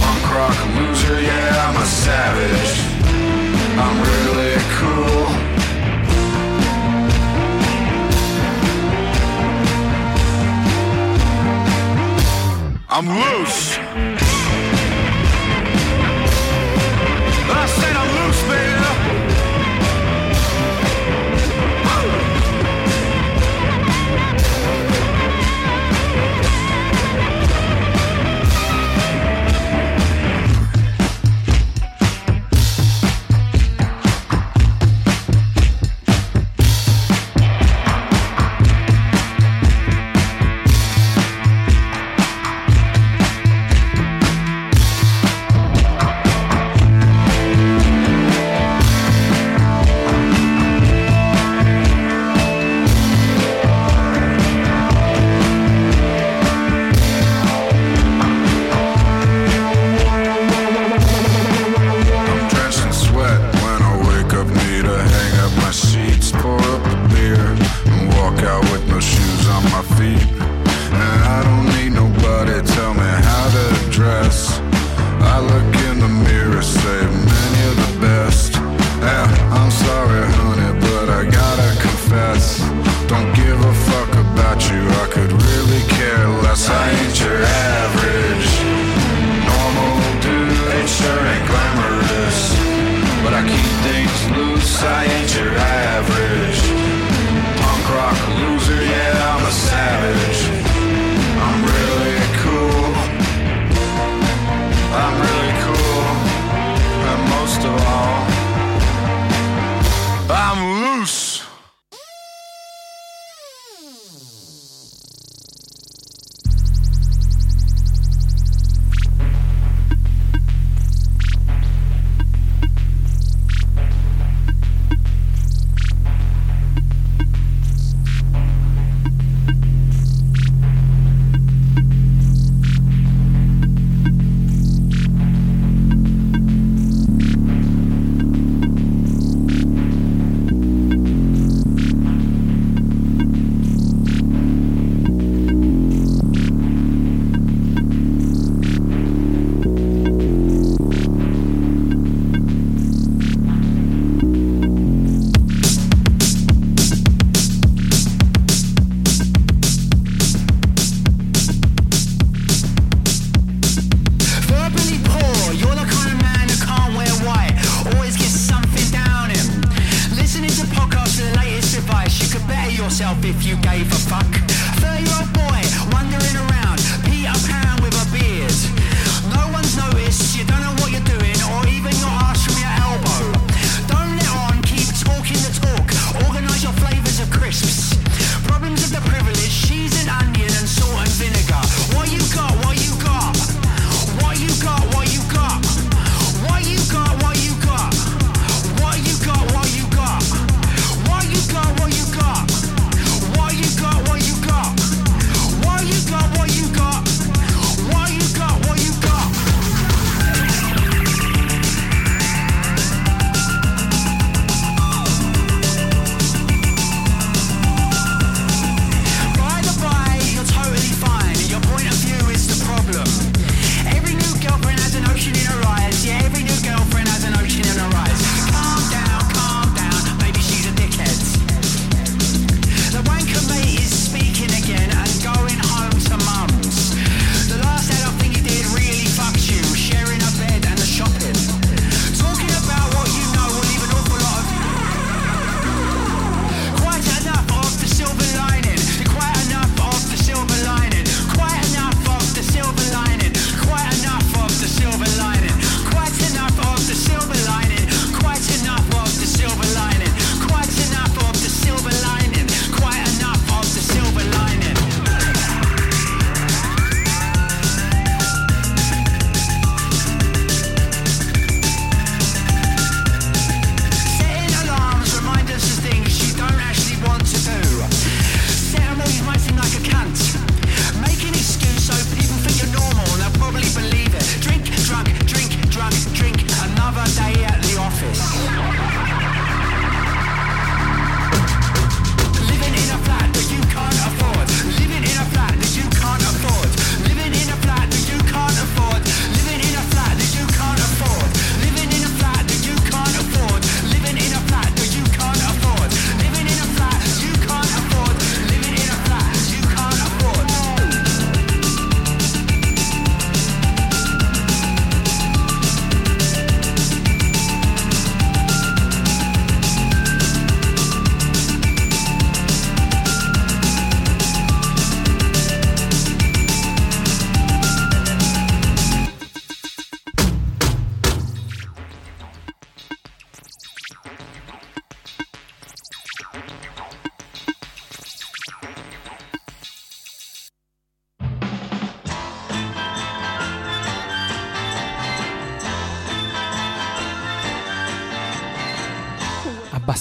punk 0.00 0.24
rock 0.34 0.58
loser. 0.76 1.20
Yeah, 1.20 1.68
I'm 1.68 1.76
a 1.80 1.86
savage. 1.86 2.74
I'm 3.78 3.96
really 4.08 4.58
cool. 4.78 5.26
I'm 12.90 13.08
loose. 13.08 13.81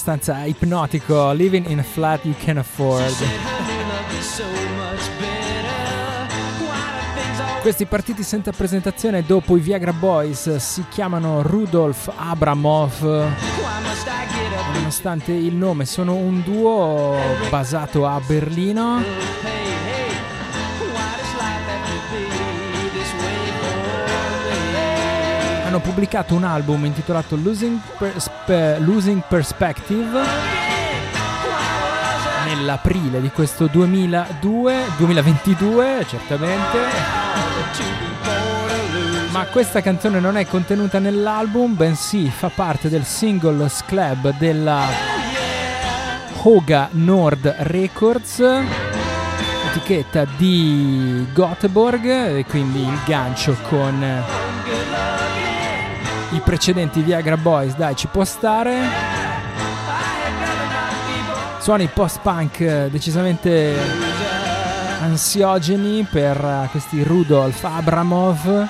Abbastanza 0.01 0.45
ipnotico. 0.45 1.31
Living 1.31 1.69
in 1.69 1.79
a 1.79 1.83
flat 1.83 2.25
you 2.25 2.33
can 2.43 2.57
afford. 2.57 3.13
Questi 7.61 7.85
partiti 7.85 8.23
senza 8.23 8.51
presentazione 8.51 9.23
dopo 9.23 9.55
i 9.55 9.59
Viagra 9.59 9.93
Boys 9.93 10.55
si 10.55 10.83
chiamano 10.89 11.43
Rudolf 11.43 12.11
Abramov. 12.15 13.27
Nonostante 14.73 15.31
il 15.33 15.53
nome, 15.53 15.85
sono 15.85 16.15
un 16.15 16.41
duo 16.41 17.15
basato 17.49 18.07
a 18.07 18.19
Berlino. 18.25 19.60
Hanno 25.71 25.79
pubblicato 25.79 26.35
un 26.35 26.43
album 26.43 26.83
intitolato 26.83 27.37
Losing, 27.37 27.79
Perspe- 27.97 28.77
Losing 28.79 29.21
Perspective 29.25 30.19
nell'aprile 32.43 33.21
di 33.21 33.29
questo 33.29 33.67
2002, 33.67 34.75
2022 34.97 36.05
certamente. 36.09 36.77
Ma 39.29 39.45
questa 39.45 39.79
canzone 39.79 40.19
non 40.19 40.35
è 40.35 40.45
contenuta 40.45 40.99
nell'album, 40.99 41.73
bensì 41.73 42.29
fa 42.29 42.51
parte 42.53 42.89
del 42.89 43.05
singles 43.05 43.85
club 43.85 44.33
della 44.37 44.87
Hoga 46.41 46.89
Nord 46.91 47.47
Records, 47.59 48.43
etichetta 49.69 50.25
di 50.35 51.25
Göteborg, 51.33 52.03
e 52.07 52.45
quindi 52.45 52.81
il 52.81 52.99
gancio 53.05 53.55
con 53.69 54.03
i 56.31 56.39
precedenti 56.39 57.01
Viagra 57.01 57.37
Boys, 57.37 57.75
dai, 57.75 57.95
ci 57.95 58.07
può 58.07 58.23
stare. 58.23 58.79
Suoni 61.59 61.87
post-punk 61.87 62.59
eh, 62.59 62.89
decisamente 62.89 63.75
ansiogeni 65.01 66.07
per 66.09 66.37
eh, 66.37 66.67
questi 66.71 67.03
Rudolf 67.03 67.63
Abramov. 67.63 68.69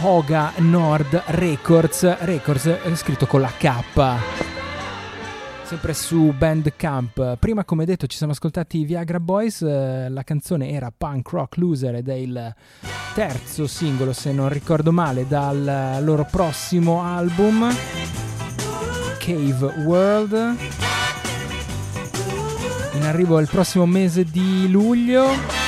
Hoga 0.00 0.52
Nord 0.58 1.22
Records 1.26 2.18
Records 2.20 2.66
è 2.66 2.94
scritto 2.94 3.26
con 3.26 3.40
la 3.40 3.50
K 3.56 3.82
sempre 5.64 5.92
su 5.92 6.32
Bandcamp. 6.32 7.36
Prima, 7.36 7.62
come 7.62 7.84
detto, 7.84 8.06
ci 8.06 8.16
siamo 8.16 8.32
ascoltati 8.32 8.78
i 8.78 8.84
Viagra 8.84 9.20
Boys. 9.20 9.60
eh, 9.60 10.08
la 10.08 10.22
canzone 10.22 10.70
era 10.70 10.90
Punk 10.96 11.28
Rock 11.28 11.58
Loser 11.58 11.96
ed 11.96 12.08
è 12.08 12.14
il 12.14 12.54
terzo 13.12 13.66
singolo, 13.66 14.14
se 14.14 14.32
non 14.32 14.48
ricordo 14.48 14.92
male, 14.92 15.26
dal 15.26 15.98
loro 16.02 16.26
prossimo 16.30 17.02
album 17.02 17.70
Cave 19.18 19.66
World. 19.84 20.56
In 22.94 23.02
arrivo 23.02 23.38
il 23.38 23.48
prossimo 23.48 23.84
mese 23.84 24.24
di 24.24 24.70
luglio. 24.70 25.67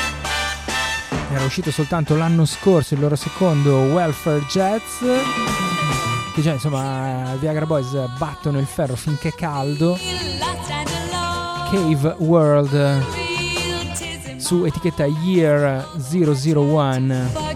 Era 1.32 1.44
uscito 1.44 1.70
soltanto 1.70 2.16
l'anno 2.16 2.44
scorso 2.44 2.94
il 2.94 3.00
loro 3.00 3.14
secondo 3.16 3.78
Welfare 3.78 4.40
Jazz 4.46 5.02
che 6.34 6.42
già 6.42 6.52
insomma 6.52 7.34
Viagra 7.38 7.66
Boys 7.66 7.92
battono 8.18 8.58
il 8.58 8.66
ferro 8.66 8.96
finché 8.96 9.28
è 9.28 9.34
caldo. 9.34 9.98
Cave 11.70 12.16
World 12.18 13.04
su 14.38 14.64
etichetta 14.64 15.04
Year 15.04 15.86
001 16.10 17.48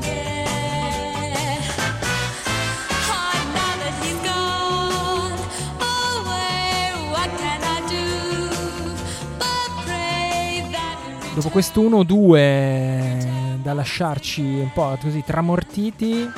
dopo 11.35 11.49
questo 11.49 11.83
1-2 11.83 12.93
da 13.64 13.72
lasciarci 13.72 14.42
un 14.42 14.70
po' 14.74 14.96
così 15.00 15.24
tramortiti. 15.24 16.30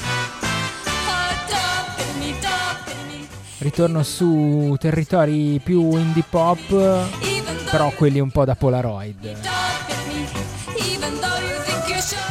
Ritorno 3.59 4.03
su 4.05 4.77
territori 4.79 5.61
più 5.63 5.97
indie 5.97 6.23
pop 6.31 7.05
però 7.69 7.91
quelli 7.91 8.21
un 8.21 8.31
po' 8.31 8.45
da 8.45 8.55
Polaroid. 8.55 9.39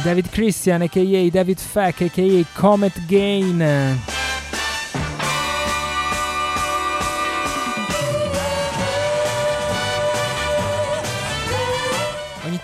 David 0.02 0.30
Christian 0.30 0.82
aka 0.82 1.28
David 1.30 1.58
Feck 1.58 2.00
aka 2.02 2.44
Comet 2.54 3.04
Gain 3.06 4.15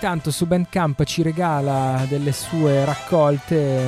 tanto 0.03 0.31
su 0.31 0.45
Bandcamp 0.45 1.01
ci 1.05 1.21
regala 1.21 2.03
delle 2.09 2.33
sue 2.33 2.83
raccolte 2.83 3.81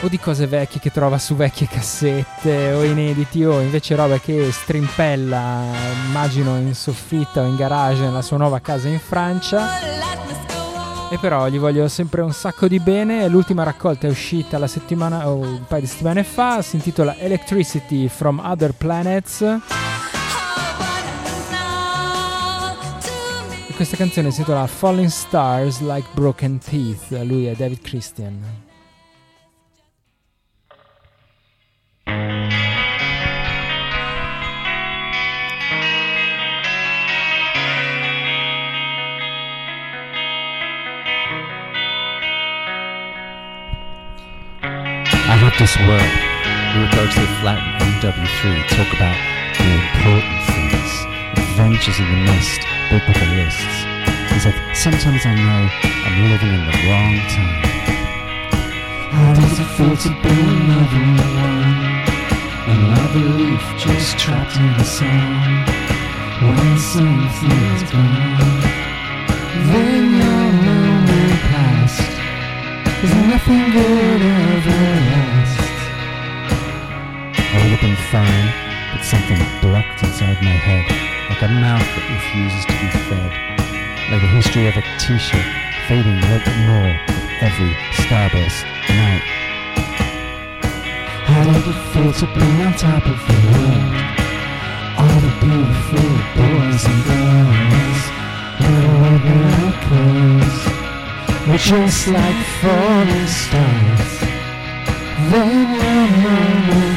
o 0.00 0.08
di 0.08 0.18
cose 0.18 0.48
vecchie 0.48 0.80
che 0.80 0.90
trova 0.90 1.18
su 1.18 1.36
vecchie 1.36 1.68
cassette 1.68 2.72
o 2.72 2.82
inediti 2.82 3.44
o 3.44 3.60
invece 3.60 3.94
roba 3.94 4.18
che 4.18 4.50
strimpella 4.50 5.62
immagino 6.08 6.56
in 6.56 6.74
soffitta 6.74 7.42
o 7.42 7.46
in 7.46 7.54
garage 7.54 8.00
nella 8.02 8.22
sua 8.22 8.38
nuova 8.38 8.58
casa 8.58 8.88
in 8.88 8.98
Francia. 8.98 9.68
E 11.12 11.18
però 11.20 11.46
gli 11.46 11.60
voglio 11.60 11.86
sempre 11.86 12.20
un 12.20 12.32
sacco 12.32 12.66
di 12.66 12.80
bene. 12.80 13.28
L'ultima 13.28 13.62
raccolta 13.62 14.08
è 14.08 14.10
uscita 14.10 14.58
la 14.58 14.66
settimana 14.66 15.28
o 15.28 15.36
un 15.36 15.64
paio 15.68 15.82
di 15.82 15.86
settimane 15.86 16.24
fa 16.24 16.60
si 16.60 16.74
intitola 16.74 17.16
Electricity 17.18 18.08
from 18.08 18.40
Other 18.44 18.72
Planets 18.72 19.44
questa 23.78 23.96
canzone 23.96 24.32
si 24.32 24.40
intitola 24.40 24.66
Falling 24.66 25.08
Stars 25.08 25.78
Like 25.78 26.08
Broken 26.12 26.58
Teeth 26.58 27.10
lui 27.22 27.46
è 27.46 27.54
David 27.54 27.80
Christian 27.82 28.66
this. 45.58 45.76
We 45.78 45.84
would 45.86 46.90
go 46.92 47.06
to 47.06 47.20
the 47.20 47.26
flat 47.40 47.58
in 47.82 47.88
MW3, 47.98 48.68
talk 48.68 48.92
about 48.94 49.16
the 49.58 49.64
important 49.64 50.22
things, 50.22 50.47
adventures 51.58 51.98
in 51.98 52.06
the 52.06 52.30
mist, 52.30 52.60
biblical 52.88 53.26
lists. 53.34 53.82
He 54.30 54.38
said, 54.38 54.54
sometimes 54.76 55.26
I 55.26 55.34
know 55.34 55.66
I'm 56.06 56.30
living 56.30 56.54
in 56.54 56.62
the 56.70 56.76
wrong 56.86 57.18
time. 57.34 57.58
How 59.10 59.34
does 59.34 59.58
it 59.58 59.66
feel 59.74 59.96
to 59.96 60.10
be 60.22 60.34
another 60.38 61.02
one? 61.18 61.74
Another 62.78 63.24
leaf 63.42 63.64
just 63.76 64.16
trapped 64.16 64.54
in 64.54 64.70
the 64.78 64.84
sun. 64.84 65.66
When 66.46 66.78
something 66.78 67.58
is 67.74 67.82
gone, 67.90 68.62
then 69.66 70.14
your 70.14 70.46
moment 70.62 71.42
passed. 71.50 72.14
Cause 73.02 73.14
nothing 73.34 73.64
good 73.74 74.22
ever 74.22 74.82
lasts. 75.10 75.74
I 77.34 77.56
would 77.58 77.72
have 77.74 77.82
been 77.82 77.98
fine, 78.14 78.48
but 78.94 79.02
something 79.02 79.42
blocked 79.60 80.04
inside 80.04 80.38
my 80.40 80.54
head, 80.54 81.07
like 81.40 81.50
a 81.50 81.54
mouth 81.54 81.78
that 81.78 82.06
refuses 82.10 82.64
to 82.66 82.74
be 82.82 82.90
fed. 83.06 83.30
Like 84.10 84.22
the 84.22 84.32
history 84.34 84.66
of 84.66 84.74
a 84.74 84.82
t-shirt 84.98 85.46
fading 85.86 86.18
bit 86.26 86.42
more 86.66 86.90
every 87.38 87.74
starburst 87.94 88.66
night. 88.90 89.22
How 91.30 91.44
did 91.46 91.62
it 91.62 91.78
feel 91.94 92.10
to 92.10 92.26
be 92.34 92.42
on 92.66 92.72
top 92.74 93.06
of 93.06 93.18
the 93.22 93.38
world? 93.54 93.94
All 94.98 95.18
the 95.22 95.30
beautiful 95.38 96.10
boys 96.34 96.82
and 96.90 97.00
girls, 97.06 98.02
little 98.58 99.70
clothes. 99.86 100.58
We're 101.46 101.62
just 101.62 102.08
like 102.08 102.40
falling 102.58 103.26
stars. 103.30 104.10
Then 105.30 105.70
your 105.70 106.02
moment 106.18 106.38
passed 106.38 106.78
because 106.78 106.87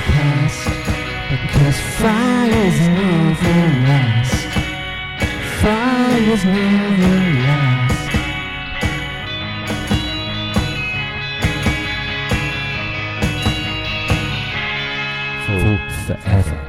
fires 2.01 2.79
never 2.79 3.61
last. 3.85 4.49
Fires 5.61 6.43
never 6.45 7.17
last. 7.45 8.09
For 15.45 15.77
forever, 16.05 16.60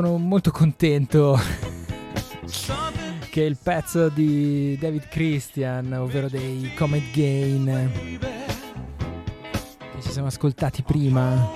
sono 0.00 0.16
molto 0.16 0.52
contento 0.52 1.36
che 3.30 3.40
il 3.42 3.56
pezzo 3.60 4.08
di 4.08 4.78
David 4.78 5.08
Christian, 5.08 5.92
ovvero 5.92 6.28
dei 6.28 6.72
Comet 6.76 7.10
Gain, 7.10 7.90
che 9.80 10.00
ci 10.00 10.10
siamo 10.10 10.28
ascoltati 10.28 10.82
prima, 10.82 11.50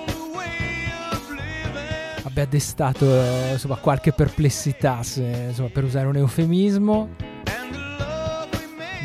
abbia 2.23 2.45
destato 2.45 3.05
insomma, 3.49 3.77
qualche 3.77 4.11
perplessità, 4.11 5.03
se, 5.03 5.45
insomma, 5.47 5.69
per 5.69 5.85
usare 5.85 6.07
un 6.07 6.17
eufemismo. 6.17 7.11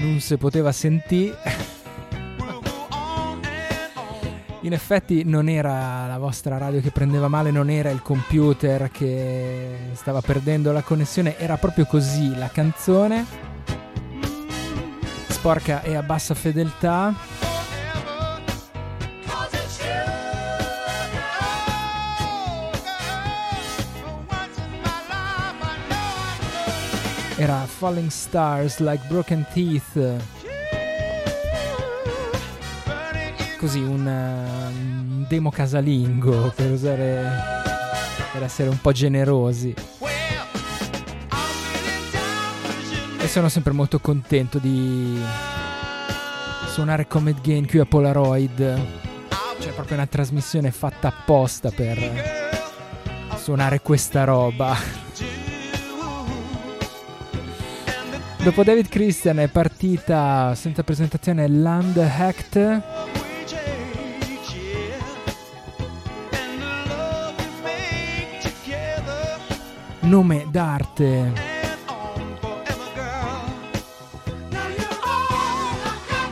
Non 0.01 0.19
si 0.19 0.37
poteva 0.37 0.73
sentire. 0.73 1.37
In 4.63 4.73
effetti 4.73 5.23
non 5.25 5.49
era 5.49 6.07
la 6.09 6.19
vostra 6.19 6.59
radio 6.59 6.81
che 6.81 6.91
prendeva 6.91 7.29
male, 7.29 7.53
non 7.53 7.71
era 7.71 7.91
il 7.91 8.03
computer 8.03 8.91
che 8.91 9.91
stava 9.93 10.21
perdendo 10.21 10.73
la 10.73 10.83
connessione, 10.83 11.39
era 11.39 11.57
proprio 11.57 11.87
così 11.87 12.37
la 12.37 12.49
canzone. 12.49 13.25
Sporca 15.29 15.83
e 15.83 15.95
a 15.95 16.03
bassa 16.03 16.35
fedeltà. 16.35 17.15
Era 27.37 27.65
Falling 27.67 28.11
Stars 28.11 28.81
Like 28.81 29.07
Broken 29.07 29.47
Teeth. 29.53 30.38
Così 33.59 33.81
un, 33.81 34.07
uh, 34.07 35.13
un 35.13 35.27
demo 35.29 35.51
casalingo 35.51 36.53
per 36.55 36.71
usare 36.71 37.67
per 38.33 38.43
essere 38.43 38.69
un 38.69 38.81
po' 38.81 38.93
generosi. 38.93 39.75
E 43.19 43.27
sono 43.27 43.49
sempre 43.49 43.73
molto 43.73 43.99
contento 43.99 44.59
di 44.59 45.21
suonare 46.69 47.09
Comet 47.09 47.41
Gain 47.41 47.67
qui 47.67 47.81
a 47.81 47.85
Polaroid. 47.85 48.81
C'è 49.59 49.71
proprio 49.71 49.97
una 49.97 50.07
trasmissione 50.07 50.71
fatta 50.71 51.09
apposta 51.09 51.71
per 51.71 52.47
suonare 53.37 53.81
questa 53.81 54.23
roba. 54.23 54.77
Dopo 58.41 58.63
David 58.63 58.89
Christian 58.89 59.41
è 59.41 59.49
partita 59.49 60.55
senza 60.55 60.85
presentazione 60.85 61.49
Land 61.49 61.97
Hacked. 61.97 63.18
Nome 70.09 70.47
d'arte. 70.51 71.33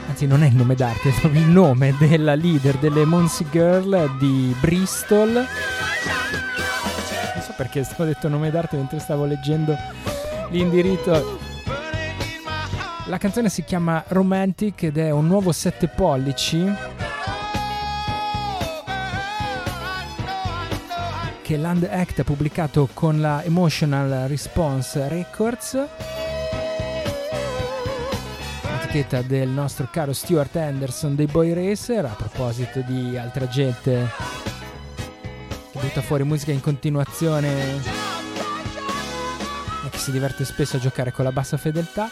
Anzi, 0.09 0.27
non 0.27 0.43
è 0.43 0.47
il 0.47 0.57
nome 0.57 0.75
d'arte, 0.75 1.11
è 1.11 1.21
proprio 1.21 1.43
il 1.43 1.49
nome 1.49 1.95
della 1.99 2.35
leader 2.35 2.79
delle 2.79 3.05
Monsi 3.05 3.47
Girl 3.51 4.17
di 4.19 4.57
Bristol. 4.61 5.31
Non 5.33 5.47
so 7.43 7.53
perché 7.55 7.85
stavo 7.85 8.05
detto 8.05 8.29
nome 8.29 8.51
d'arte 8.51 8.79
mentre 8.79 8.99
stavo 8.99 9.27
leggendo 9.27 9.77
l'indirizzo 10.49 11.39
la 13.09 13.19
canzone 13.19 13.51
si 13.51 13.63
chiama 13.63 14.03
Romantic 14.09 14.85
ed 14.85 14.97
è 14.97 15.11
un 15.11 15.27
nuovo 15.27 15.53
7 15.53 15.87
pollici 15.89 16.65
che 21.47 21.57
Land 21.57 21.85
Act 21.89 22.19
ha 22.19 22.25
pubblicato 22.25 22.89
con 22.93 23.21
la 23.21 23.41
Emotional 23.45 24.27
Response 24.27 25.07
Records, 25.07 25.81
etichetta 28.81 29.23
del 29.23 29.49
nostro 29.49 29.87
caro 29.89 30.13
Stuart 30.13 30.57
Anderson 30.57 31.15
dei 31.15 31.27
Boy 31.27 31.53
Racer, 31.53 32.05
a 32.05 32.17
proposito 32.17 32.81
di 32.81 33.17
altra 33.17 33.47
gente 33.47 34.11
che 35.71 35.79
butta 35.79 36.03
fuori 36.03 36.25
musica 36.25 36.51
in 36.51 36.61
continuazione 36.61 37.77
e 39.85 39.89
che 39.89 39.99
si 39.99 40.11
diverte 40.11 40.45
spesso 40.45 40.79
a 40.79 40.81
giocare 40.81 41.13
con 41.13 41.25
la 41.25 41.31
bassa 41.31 41.57
fedeltà. 41.57 42.09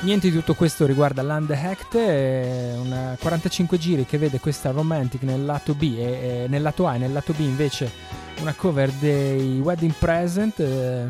Niente 0.00 0.30
di 0.30 0.34
tutto 0.34 0.54
questo 0.54 0.86
riguarda 0.86 1.20
Land 1.20 1.50
Hacked, 1.50 2.78
un 2.78 3.14
45 3.20 3.76
giri 3.76 4.06
che 4.06 4.16
vede 4.16 4.40
questa 4.40 4.70
Romantic 4.70 5.20
nel 5.20 5.44
lato 5.44 5.74
B 5.74 5.96
e, 5.98 6.44
e 6.44 6.46
nel 6.48 6.62
lato 6.62 6.86
A 6.86 6.94
e 6.94 6.98
nel 6.98 7.12
lato 7.12 7.34
B 7.34 7.40
invece 7.40 8.29
una 8.40 8.54
cover 8.54 8.90
dei 8.92 9.60
Wedding 9.60 9.92
Present 9.92 10.58
eh, 10.60 11.06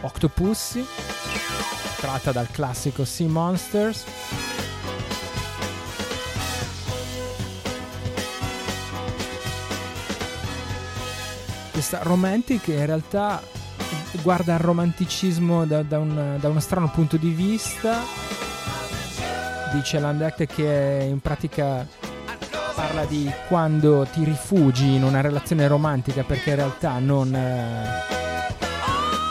Octopussy 0.00 0.84
tratta 1.96 2.32
dal 2.32 2.48
classico 2.50 3.04
Sea 3.04 3.28
Monsters. 3.28 4.04
Questa 11.70 12.00
Romantic 12.02 12.68
in 12.68 12.86
realtà 12.86 13.40
guarda 14.22 14.54
al 14.54 14.60
romanticismo 14.60 15.64
da, 15.64 15.82
da, 15.82 15.98
un, 15.98 16.36
da 16.40 16.48
uno 16.48 16.60
strano 16.60 16.90
punto 16.90 17.16
di 17.16 17.30
vista. 17.30 18.00
Dice 19.72 19.98
Landeck 19.98 20.46
che 20.46 21.06
in 21.08 21.20
pratica 21.20 21.86
parla 22.74 23.04
di 23.04 23.30
quando 23.46 24.06
ti 24.12 24.24
rifugi 24.24 24.94
in 24.94 25.04
una 25.04 25.20
relazione 25.20 25.66
romantica 25.68 26.24
perché 26.24 26.50
in 26.50 26.56
realtà 26.56 26.98
non, 26.98 27.34
eh, 27.34 27.84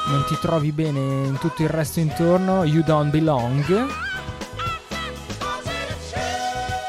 non 0.07 0.23
ti 0.25 0.37
trovi 0.39 0.71
bene 0.71 0.99
in 0.99 1.37
tutto 1.39 1.61
il 1.61 1.69
resto 1.69 1.99
intorno, 1.99 2.63
you 2.63 2.83
don't 2.83 3.11
belong. 3.11 3.87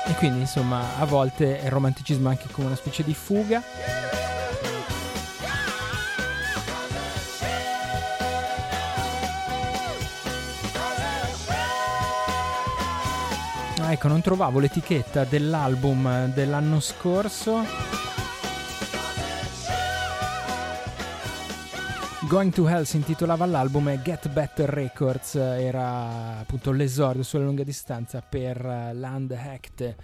E 0.07 0.15
quindi 0.17 0.41
insomma 0.41 0.99
a 0.99 1.05
volte 1.05 1.61
il 1.63 1.71
romanticismo 1.71 2.29
è 2.29 2.33
anche 2.33 2.49
come 2.51 2.69
una 2.69 2.77
specie 2.77 3.03
di 3.03 3.15
fuga. 3.15 3.63
Ecco, 13.95 14.09
non 14.09 14.21
trovavo 14.21 14.59
l'etichetta 14.59 15.25
dell'album 15.25 16.31
dell'anno 16.33 16.81
scorso. 16.81 17.63
Going 22.29 22.53
to 22.53 22.67
Hell 22.67 22.83
si 22.85 22.97
intitolava 22.97 23.47
l'album 23.47 24.03
Get 24.03 24.29
Better 24.31 24.69
Records 24.69 25.37
era 25.37 26.39
appunto 26.39 26.73
l'esordio 26.73 27.23
sulla 27.23 27.45
lunga 27.45 27.63
distanza 27.63 28.21
per 28.23 28.65
Land 28.65 29.31
Hacked. 29.31 29.95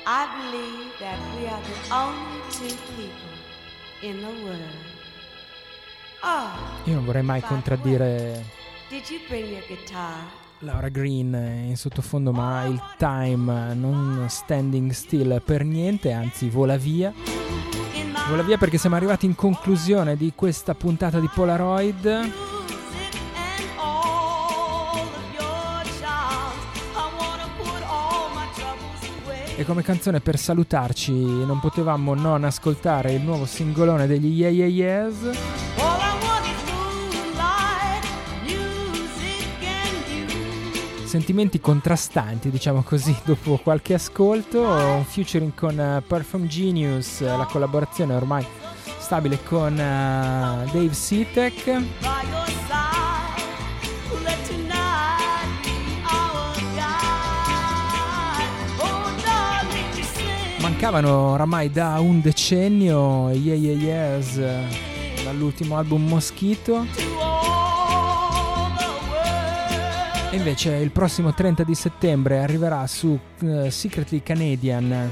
I 0.06 0.26
believe 0.36 0.92
that 1.00 1.18
we 1.36 1.46
are 1.46 1.62
the 1.62 1.94
only 1.94 2.40
two 2.50 2.76
people 2.96 3.34
in 4.02 4.20
the 4.20 4.44
world. 4.44 4.84
Oh, 6.22 6.50
Io 6.84 6.94
non 6.94 7.04
vorrei 7.04 7.22
mai 7.22 7.40
contraddire 7.40 8.62
did 8.94 9.08
you 9.10 9.18
bring 9.28 9.50
your 9.50 9.62
guitar? 9.66 10.24
Laura 10.60 10.88
Green 10.88 11.34
in 11.34 11.76
sottofondo, 11.76 12.32
ma 12.32 12.64
il 12.64 12.80
time 12.96 13.74
non 13.74 14.26
standing 14.28 14.92
still 14.92 15.40
per 15.44 15.64
niente, 15.64 16.12
anzi 16.12 16.48
vola 16.48 16.76
via. 16.76 17.43
Vola 18.28 18.42
via 18.42 18.56
perché 18.56 18.78
siamo 18.78 18.96
arrivati 18.96 19.26
in 19.26 19.34
conclusione 19.34 20.16
di 20.16 20.32
questa 20.34 20.74
puntata 20.74 21.20
di 21.20 21.28
Polaroid. 21.32 22.32
E 29.56 29.64
come 29.64 29.82
canzone 29.82 30.20
per 30.20 30.38
salutarci 30.38 31.12
non 31.12 31.60
potevamo 31.60 32.14
non 32.14 32.44
ascoltare 32.44 33.12
il 33.12 33.22
nuovo 33.22 33.44
singolone 33.44 34.06
degli 34.06 34.40
Yeah 34.40 34.50
Yeah 34.50 34.66
Yeahs. 34.66 35.93
Sentimenti 41.14 41.60
contrastanti, 41.60 42.50
diciamo 42.50 42.82
così, 42.82 43.16
dopo 43.24 43.56
qualche 43.62 43.94
ascolto. 43.94 44.62
Un 44.62 45.04
featuring 45.04 45.54
con 45.54 45.78
eh, 45.78 46.02
Perfume 46.04 46.48
Genius, 46.48 47.20
eh, 47.20 47.26
la 47.26 47.46
collaborazione 47.48 48.16
ormai 48.16 48.44
stabile 48.98 49.40
con 49.44 49.78
eh, 49.78 50.68
Dave 50.72 50.92
Sitek. 50.92 51.82
Mancavano 60.58 61.30
oramai 61.30 61.70
da 61.70 62.00
un 62.00 62.20
decennio 62.20 63.30
Yeah 63.30 63.54
Yeah 63.54 63.76
Yeahs 63.76 65.22
dall'ultimo 65.22 65.76
album 65.76 66.08
Mosquito. 66.08 67.23
Invece 70.34 70.74
il 70.76 70.90
prossimo 70.90 71.32
30 71.32 71.64
di 71.64 71.74
settembre 71.74 72.40
arriverà 72.40 72.86
su 72.86 73.18
uh, 73.40 73.70
Secretly 73.70 74.22
Canadian 74.22 75.10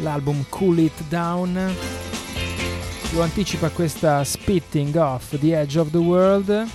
l'album 0.00 0.44
Cool 0.48 0.78
It 0.78 1.02
Down. 1.08 1.74
Lo 3.12 3.22
anticipa 3.22 3.70
questa 3.70 4.22
Spitting 4.22 4.94
Off 4.96 5.38
the 5.38 5.58
Edge 5.58 5.78
of 5.78 5.90
the 5.90 5.98
World. 5.98 6.66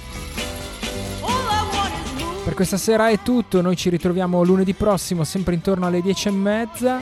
Per 2.44 2.54
questa 2.54 2.78
sera 2.78 3.10
è 3.10 3.20
tutto, 3.22 3.62
noi 3.62 3.78
ci 3.78 3.90
ritroviamo 3.90 4.44
lunedì 4.44 4.74
prossimo 4.74 5.24
sempre 5.24 5.54
intorno 5.54 5.86
alle 5.86 6.02
10 6.02 6.28
e 6.28 6.32
mezza. 6.32 7.02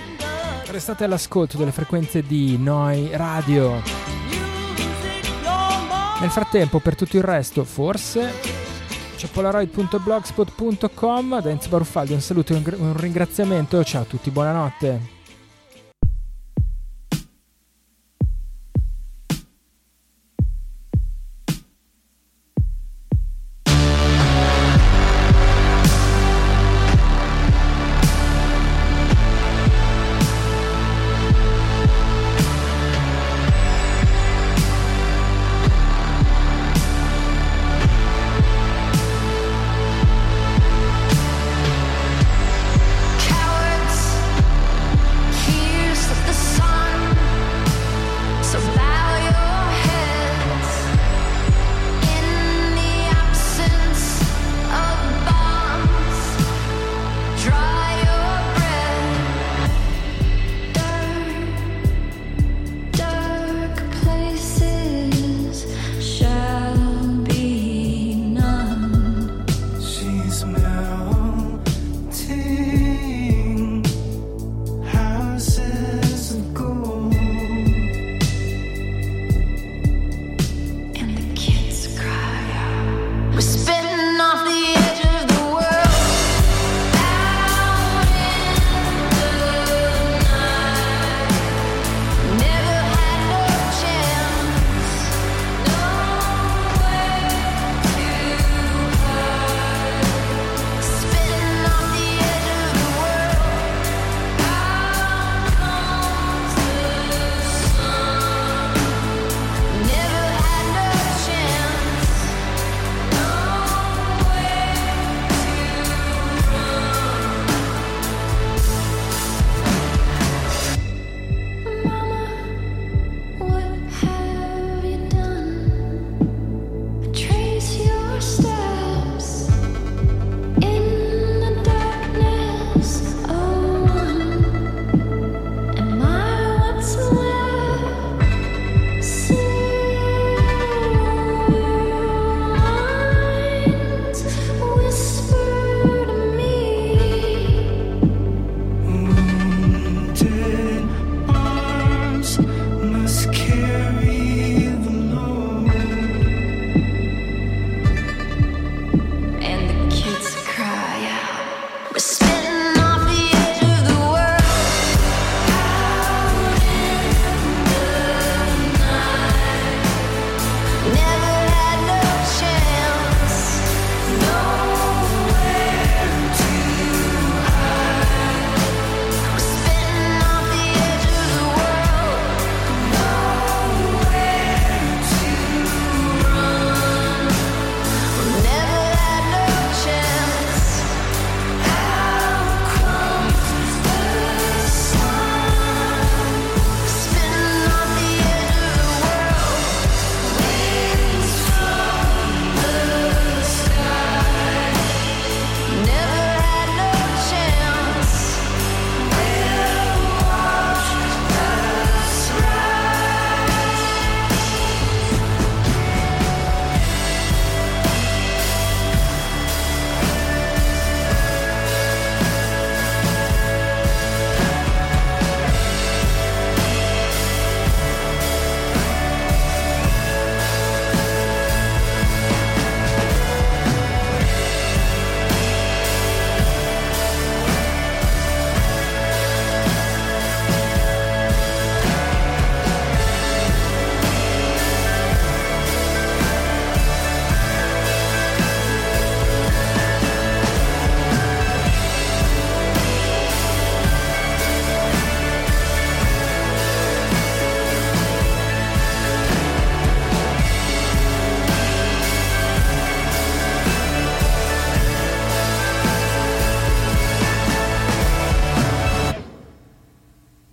Restate 0.68 1.04
all'ascolto 1.04 1.58
delle 1.58 1.72
frequenze 1.72 2.22
di 2.22 2.58
Noi 2.58 3.10
Radio. 3.14 3.82
Nel 6.20 6.30
frattempo, 6.30 6.80
per 6.80 6.96
tutto 6.96 7.18
il 7.18 7.24
resto, 7.24 7.64
forse 7.64 8.61
c'è 9.22 9.28
polaroid.blogspot.com. 9.28 11.41
Da 11.41 11.49
Enzo 11.49 11.69
Baruffaldi 11.69 12.13
un 12.13 12.22
saluto 12.22 12.53
e 12.53 12.55
un 12.55 12.97
ringraziamento. 12.97 13.84
Ciao 13.84 14.01
a 14.01 14.05
tutti, 14.05 14.32
buonanotte. 14.32 15.20